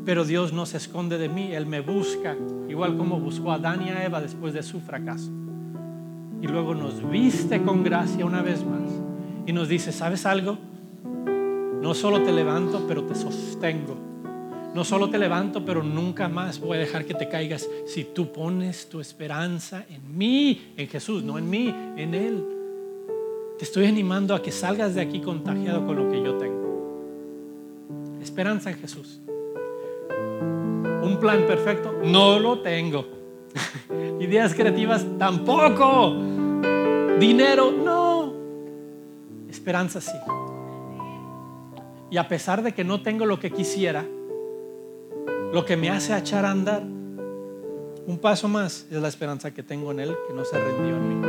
pero 0.05 0.23
Dios 0.23 0.53
no 0.53 0.65
se 0.65 0.77
esconde 0.77 1.17
de 1.17 1.27
mí, 1.27 1.51
Él 1.51 1.65
me 1.65 1.81
busca, 1.81 2.37
igual 2.69 2.95
como 2.95 3.19
buscó 3.19 3.51
a 3.51 3.55
Adán 3.55 3.81
y 3.85 3.89
a 3.89 4.05
Eva 4.05 4.21
después 4.21 4.53
de 4.53 4.63
su 4.63 4.79
fracaso. 4.79 5.29
Y 6.41 6.47
luego 6.47 6.73
nos 6.73 7.07
viste 7.11 7.61
con 7.63 7.83
gracia 7.83 8.25
una 8.25 8.41
vez 8.41 8.63
más 8.65 8.89
y 9.45 9.51
nos 9.51 9.67
dice, 9.67 9.91
¿sabes 9.91 10.25
algo? 10.25 10.57
No 11.81 11.93
solo 11.93 12.23
te 12.23 12.31
levanto, 12.31 12.85
pero 12.87 13.03
te 13.03 13.13
sostengo. 13.13 14.08
No 14.79 14.85
solo 14.85 15.09
te 15.09 15.17
levanto, 15.17 15.65
pero 15.65 15.83
nunca 15.83 16.29
más 16.29 16.57
voy 16.57 16.77
a 16.77 16.79
dejar 16.79 17.03
que 17.03 17.13
te 17.13 17.27
caigas 17.27 17.69
si 17.85 18.05
tú 18.05 18.31
pones 18.31 18.87
tu 18.87 19.01
esperanza 19.01 19.83
en 19.89 20.17
mí, 20.17 20.71
en 20.77 20.87
Jesús, 20.87 21.21
no 21.21 21.37
en 21.37 21.49
mí, 21.49 21.67
en 21.97 22.15
Él. 22.15 22.45
Te 23.57 23.65
estoy 23.65 23.87
animando 23.87 24.33
a 24.33 24.41
que 24.41 24.53
salgas 24.53 24.95
de 24.95 25.01
aquí 25.01 25.19
contagiado 25.19 25.85
con 25.85 25.97
lo 25.97 26.09
que 26.09 26.23
yo 26.23 26.37
tengo. 26.37 28.21
Esperanza 28.21 28.71
en 28.71 28.77
Jesús 28.77 29.19
un 31.03 31.17
plan 31.19 31.45
perfecto, 31.45 31.99
no 32.01 32.39
lo 32.39 32.59
tengo. 32.61 33.05
Ideas 34.21 34.53
creativas, 34.53 35.05
tampoco. 35.17 36.15
Dinero, 37.19 37.69
no. 37.69 38.33
Esperanza 39.49 39.99
sí. 39.99 40.15
Y 42.09 42.15
a 42.15 42.29
pesar 42.29 42.63
de 42.63 42.71
que 42.71 42.85
no 42.85 43.01
tengo 43.01 43.25
lo 43.25 43.41
que 43.41 43.51
quisiera, 43.51 44.05
lo 45.53 45.65
que 45.65 45.75
me 45.75 45.89
hace 45.89 46.15
echar 46.17 46.45
a 46.45 46.51
andar, 46.51 46.83
un 46.83 48.17
paso 48.19 48.47
más 48.47 48.85
es 48.89 49.01
la 49.01 49.07
esperanza 49.07 49.51
que 49.53 49.63
tengo 49.63 49.91
en 49.91 49.99
Él, 49.99 50.15
que 50.27 50.33
no 50.33 50.45
se 50.45 50.59
rindió 50.59 50.95
en 50.95 51.09
mí. 51.09 51.27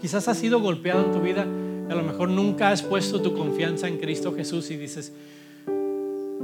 Quizás 0.00 0.28
has 0.28 0.36
sido 0.36 0.60
golpeado 0.60 1.04
en 1.04 1.12
tu 1.12 1.20
vida 1.20 1.46
y 1.88 1.92
a 1.92 1.94
lo 1.94 2.02
mejor 2.02 2.28
nunca 2.28 2.70
has 2.70 2.82
puesto 2.82 3.20
tu 3.22 3.34
confianza 3.34 3.88
en 3.88 3.98
Cristo 3.98 4.34
Jesús 4.34 4.70
y 4.70 4.76
dices, 4.76 5.12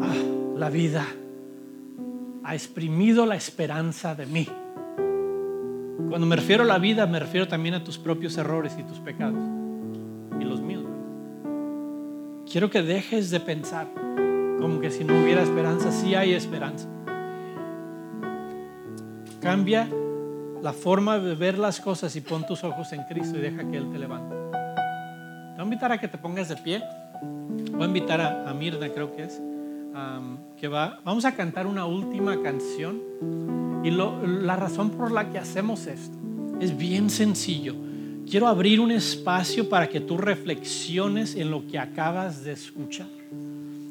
ah, 0.00 0.14
la 0.56 0.70
vida 0.70 1.06
ha 2.44 2.54
exprimido 2.54 3.26
la 3.26 3.36
esperanza 3.36 4.14
de 4.14 4.26
mí. 4.26 4.48
Cuando 6.08 6.26
me 6.26 6.36
refiero 6.36 6.64
a 6.64 6.66
la 6.66 6.78
vida, 6.78 7.06
me 7.06 7.18
refiero 7.18 7.46
también 7.46 7.74
a 7.74 7.84
tus 7.84 7.98
propios 7.98 8.36
errores 8.36 8.74
y 8.78 8.82
tus 8.82 8.98
pecados. 8.98 9.42
Y 10.40 10.44
los 10.44 10.60
míos. 10.60 10.84
Quiero 12.50 12.68
que 12.68 12.82
dejes 12.82 13.30
de 13.30 13.40
pensar 13.40 14.01
como 14.62 14.80
que 14.80 14.90
si 14.90 15.04
no 15.04 15.20
hubiera 15.22 15.42
esperanza, 15.42 15.92
sí 15.92 16.14
hay 16.14 16.32
esperanza. 16.32 16.88
Cambia 19.40 19.88
la 20.62 20.72
forma 20.72 21.18
de 21.18 21.34
ver 21.34 21.58
las 21.58 21.80
cosas 21.80 22.16
y 22.16 22.20
pon 22.20 22.46
tus 22.46 22.64
ojos 22.64 22.92
en 22.92 23.02
Cristo 23.04 23.36
y 23.36 23.42
deja 23.42 23.68
que 23.68 23.76
Él 23.76 23.90
te 23.90 23.98
levante. 23.98 24.34
Te 24.34 25.56
voy 25.56 25.60
a 25.60 25.62
invitar 25.64 25.92
a 25.92 25.98
que 25.98 26.08
te 26.08 26.16
pongas 26.16 26.48
de 26.48 26.56
pie. 26.56 26.82
Voy 27.72 27.82
a 27.82 27.86
invitar 27.86 28.20
a, 28.20 28.48
a 28.48 28.54
Mirna, 28.54 28.88
creo 28.88 29.14
que 29.14 29.24
es 29.24 29.42
que 30.56 30.68
va, 30.68 31.00
vamos 31.04 31.24
a 31.24 31.34
cantar 31.34 31.66
una 31.66 31.86
última 31.86 32.40
canción. 32.42 33.00
Y 33.84 33.90
la 33.90 34.56
razón 34.56 34.90
por 34.90 35.10
la 35.10 35.30
que 35.30 35.38
hacemos 35.38 35.86
esto 35.86 36.16
es 36.60 36.76
bien 36.76 37.10
sencillo. 37.10 37.74
quiero 38.30 38.46
abrir 38.46 38.80
un 38.80 38.92
espacio 38.92 39.68
para 39.68 39.88
que 39.88 40.00
tú 40.00 40.16
reflexiones 40.16 41.34
en 41.34 41.50
lo 41.50 41.66
que 41.66 41.78
acabas 41.78 42.44
de 42.44 42.52
escuchar. 42.52 43.08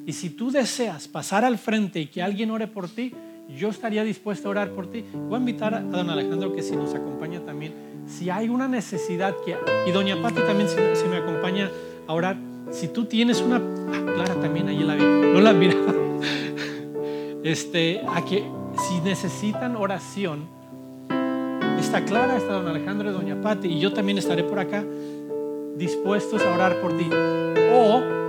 Y 0.05 0.13
si 0.13 0.29
tú 0.31 0.51
deseas 0.51 1.07
pasar 1.07 1.45
al 1.45 1.57
frente 1.57 1.99
y 1.99 2.07
que 2.07 2.21
alguien 2.21 2.51
ore 2.51 2.67
por 2.67 2.89
ti, 2.89 3.13
yo 3.57 3.69
estaría 3.69 4.03
dispuesto 4.03 4.47
a 4.47 4.51
orar 4.51 4.71
por 4.71 4.87
ti. 4.87 5.05
Voy 5.13 5.35
a 5.35 5.39
invitar 5.39 5.73
a 5.73 5.81
don 5.81 6.09
Alejandro 6.09 6.53
que 6.53 6.63
si 6.63 6.75
nos 6.75 6.93
acompaña 6.93 7.41
también. 7.41 7.73
Si 8.07 8.29
hay 8.29 8.49
una 8.49 8.67
necesidad 8.67 9.35
que... 9.45 9.55
Y 9.87 9.91
doña 9.91 10.21
Pati 10.21 10.41
también 10.41 10.69
se, 10.69 11.07
me 11.07 11.17
acompaña 11.17 11.69
a 12.07 12.13
orar. 12.13 12.37
Si 12.71 12.87
tú 12.87 13.05
tienes 13.05 13.41
una... 13.41 13.57
Ah, 13.57 14.13
Clara 14.15 14.35
también 14.41 14.67
ahí 14.69 14.79
la 14.79 14.95
vi. 14.95 15.03
No 15.03 15.41
la 15.41 15.53
mira. 15.53 15.75
Este, 17.43 18.03
a 18.07 18.23
que 18.23 18.47
si 18.87 19.01
necesitan 19.01 19.75
oración, 19.75 20.47
está 21.79 22.05
Clara, 22.05 22.37
está 22.37 22.53
don 22.53 22.67
Alejandro 22.67 23.09
y 23.09 23.13
doña 23.13 23.41
Pati. 23.41 23.67
Y 23.67 23.79
yo 23.79 23.91
también 23.91 24.19
estaré 24.19 24.43
por 24.43 24.59
acá 24.59 24.85
dispuestos 25.75 26.43
a 26.43 26.53
orar 26.53 26.79
por 26.81 26.95
ti. 26.95 27.09
O 27.73 28.20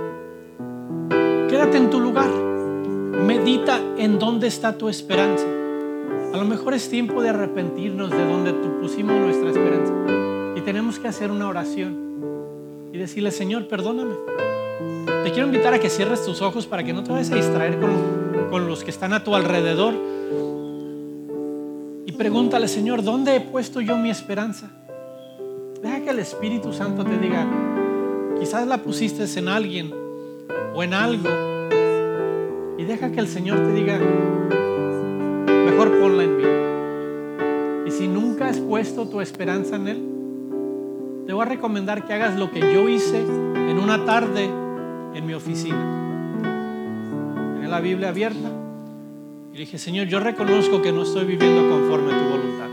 quédate 1.53 1.77
en 1.77 1.91
tu 1.91 1.99
lugar 1.99 2.31
Medita 2.31 3.79
en 3.99 4.17
dónde 4.17 4.47
está 4.47 4.75
tu 4.75 4.89
esperanza. 4.89 5.45
A 6.33 6.37
lo 6.37 6.45
mejor 6.45 6.73
es 6.73 6.89
tiempo 6.89 7.21
de 7.21 7.29
arrepentirnos 7.29 8.09
de 8.09 8.25
donde 8.25 8.53
tú 8.53 8.79
pusimos 8.81 9.15
nuestra 9.15 9.51
esperanza. 9.51 9.93
Y 10.55 10.61
tenemos 10.61 10.97
que 10.97 11.07
hacer 11.07 11.29
una 11.29 11.47
oración 11.47 12.89
y 12.91 12.97
decirle, 12.97 13.29
Señor, 13.29 13.67
perdóname. 13.67 14.15
Te 15.23 15.31
quiero 15.31 15.45
invitar 15.45 15.75
a 15.75 15.79
que 15.79 15.91
cierres 15.91 16.25
tus 16.25 16.41
ojos 16.41 16.65
para 16.65 16.83
que 16.83 16.91
no 16.91 17.03
te 17.03 17.11
vayas 17.11 17.31
a 17.31 17.35
distraer 17.35 17.79
con, 17.79 17.91
con 18.49 18.67
los 18.67 18.83
que 18.83 18.89
están 18.89 19.13
a 19.13 19.23
tu 19.23 19.35
alrededor. 19.35 19.93
Y 22.07 22.11
pregúntale, 22.13 22.67
Señor, 22.67 23.03
¿dónde 23.03 23.35
he 23.35 23.41
puesto 23.41 23.79
yo 23.79 23.95
mi 23.95 24.09
esperanza? 24.09 24.71
Deja 25.83 26.01
que 26.01 26.09
el 26.09 26.19
Espíritu 26.19 26.73
Santo 26.73 27.05
te 27.05 27.15
diga, 27.19 27.47
quizás 28.39 28.65
la 28.65 28.79
pusiste 28.79 29.25
en 29.39 29.47
alguien 29.47 30.02
o 30.73 30.83
en 30.83 30.93
algo 30.93 31.29
y 32.77 32.85
deja 32.85 33.11
que 33.11 33.19
el 33.19 33.27
Señor 33.27 33.59
te 33.59 33.71
diga, 33.71 33.99
mejor 35.65 35.99
ponla 35.99 36.23
en 36.23 36.37
mí. 36.37 36.43
Y 37.87 37.91
si 37.91 38.07
nunca 38.07 38.47
has 38.49 38.59
puesto 38.59 39.07
tu 39.07 39.21
esperanza 39.21 39.75
en 39.75 39.87
Él, 39.87 40.03
te 41.27 41.33
voy 41.33 41.43
a 41.43 41.49
recomendar 41.49 42.05
que 42.05 42.13
hagas 42.13 42.37
lo 42.37 42.51
que 42.51 42.59
yo 42.59 42.89
hice 42.89 43.19
en 43.19 43.79
una 43.79 44.03
tarde 44.05 44.49
en 45.13 45.25
mi 45.25 45.33
oficina. 45.33 46.41
En 47.61 47.69
la 47.69 47.79
Biblia 47.79 48.09
abierta. 48.09 48.49
Y 49.53 49.57
dije, 49.57 49.77
Señor, 49.77 50.07
yo 50.07 50.19
reconozco 50.19 50.81
que 50.81 50.91
no 50.91 51.03
estoy 51.03 51.25
viviendo 51.25 51.69
conforme 51.69 52.11
a 52.11 52.17
tu 52.17 52.23
voluntad. 52.25 52.69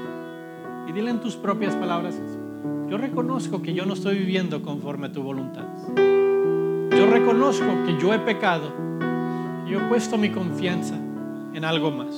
Y 0.88 0.92
dile 0.92 1.10
en 1.10 1.20
tus 1.20 1.36
propias 1.36 1.76
palabras 1.76 2.20
Yo 2.88 2.96
reconozco 2.98 3.62
que 3.62 3.74
yo 3.74 3.86
no 3.86 3.94
estoy 3.94 4.18
viviendo 4.18 4.62
conforme 4.62 5.08
a 5.08 5.12
tu 5.12 5.22
voluntad. 5.22 5.64
Yo 7.00 7.06
reconozco 7.06 7.64
que 7.86 7.98
yo 7.98 8.12
he 8.12 8.18
pecado 8.18 8.90
yo 9.70 9.78
he 9.78 9.82
puesto 9.84 10.18
mi 10.18 10.30
confianza 10.30 10.96
en 11.54 11.64
algo 11.64 11.92
más. 11.92 12.14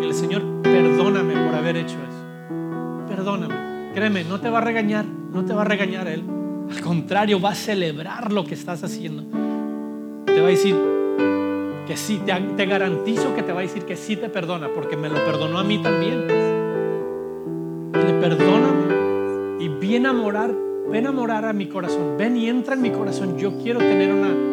Y 0.00 0.04
el 0.06 0.14
Señor, 0.14 0.42
perdóname 0.62 1.34
por 1.34 1.54
haber 1.54 1.76
hecho 1.76 1.98
eso. 1.98 3.06
Perdóname. 3.06 3.92
Créeme, 3.92 4.24
no 4.24 4.40
te 4.40 4.48
va 4.48 4.58
a 4.58 4.62
regañar, 4.62 5.04
no 5.04 5.44
te 5.44 5.52
va 5.52 5.60
a 5.60 5.64
regañar 5.66 6.08
Él. 6.08 6.24
Al 6.70 6.80
contrario, 6.80 7.38
va 7.40 7.50
a 7.50 7.54
celebrar 7.54 8.32
lo 8.32 8.44
que 8.44 8.54
estás 8.54 8.82
haciendo. 8.84 9.22
Te 10.24 10.40
va 10.40 10.46
a 10.46 10.50
decir 10.50 10.74
que 11.86 11.94
sí, 11.96 12.22
te, 12.24 12.66
garantizo 12.66 13.34
que 13.34 13.42
te 13.42 13.52
va 13.52 13.58
a 13.58 13.62
decir 13.62 13.84
que 13.84 13.96
sí 13.96 14.16
te 14.16 14.30
perdona, 14.30 14.68
porque 14.74 14.96
me 14.96 15.10
lo 15.10 15.16
perdonó 15.26 15.58
a 15.58 15.64
mí 15.64 15.78
también. 15.82 16.26
Le 17.92 18.14
perdóname 18.18 19.60
y 19.62 19.68
viene 19.68 20.08
a 20.08 20.14
morar, 20.14 20.54
ven 20.90 21.06
a 21.06 21.12
morar 21.12 21.44
a 21.44 21.52
mi 21.52 21.68
corazón, 21.68 22.16
ven 22.18 22.36
y 22.36 22.48
entra 22.48 22.74
en 22.74 22.82
mi 22.82 22.90
corazón. 22.90 23.38
Yo 23.38 23.56
quiero 23.58 23.78
tener 23.78 24.12
una 24.12 24.50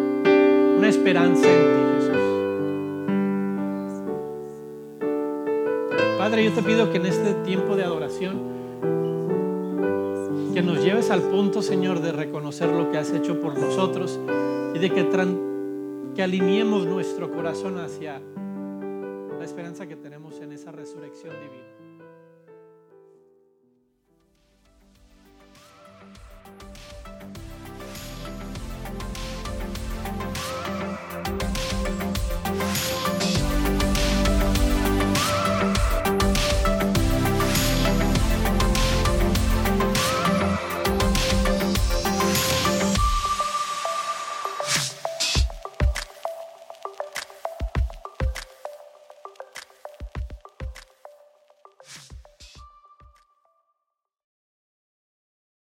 una 0.77 0.89
esperanza 0.89 1.47
en 1.49 1.73
ti, 1.73 1.79
Jesús. 1.95 2.17
Padre, 6.19 6.45
yo 6.45 6.53
te 6.53 6.61
pido 6.61 6.91
que 6.91 6.97
en 6.97 7.07
este 7.07 7.33
tiempo 7.45 7.75
de 7.75 7.83
adoración, 7.83 8.37
que 10.53 10.61
nos 10.61 10.83
lleves 10.83 11.09
al 11.09 11.21
punto, 11.23 11.63
Señor, 11.63 12.01
de 12.01 12.11
reconocer 12.11 12.69
lo 12.69 12.91
que 12.91 12.99
has 12.99 13.11
hecho 13.11 13.41
por 13.41 13.57
nosotros 13.57 14.19
y 14.75 14.79
de 14.79 14.91
que, 14.91 15.07
que 16.15 16.23
alineemos 16.23 16.85
nuestro 16.85 17.31
corazón 17.31 17.79
hacia 17.79 18.21
la 19.39 19.43
esperanza 19.43 19.87
que 19.87 19.95
tenemos 19.95 20.39
en 20.41 20.51
esa 20.51 20.71
resurrección 20.71 21.33
divina. 21.33 21.76